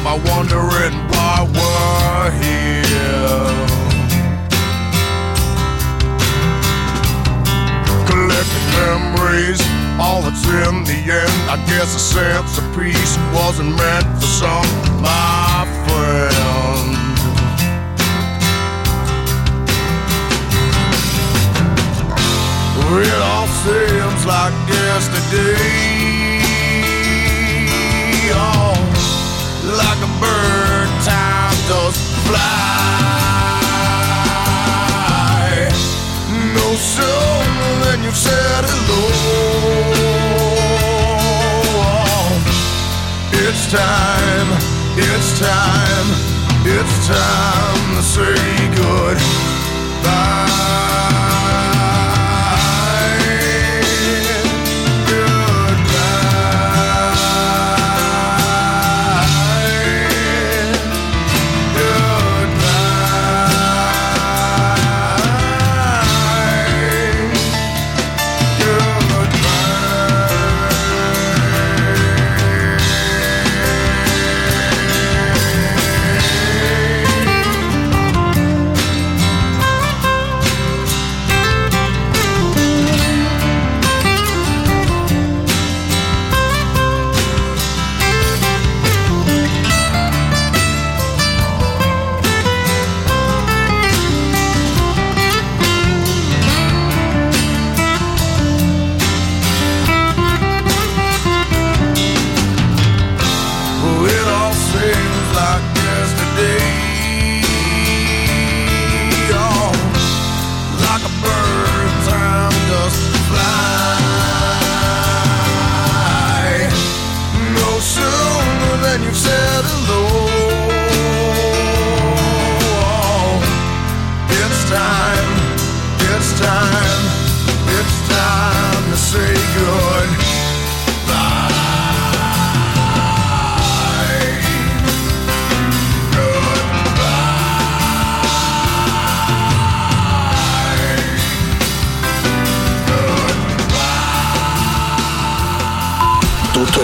[0.03, 2.91] down by wondering why we're here.
[8.07, 9.61] Collecting memories,
[9.99, 11.51] all that's in the end.
[11.51, 14.67] I guess a sense of peace wasn't meant for some,
[15.03, 16.97] my friend.
[22.93, 25.90] It all seems like yesterday.
[29.77, 32.91] Like a bird, time does fly.
[36.55, 39.03] No sooner than you've said hello.
[43.33, 44.49] It's time,
[44.97, 46.09] it's time,
[46.65, 48.35] it's time to say
[48.77, 49.41] goodbye.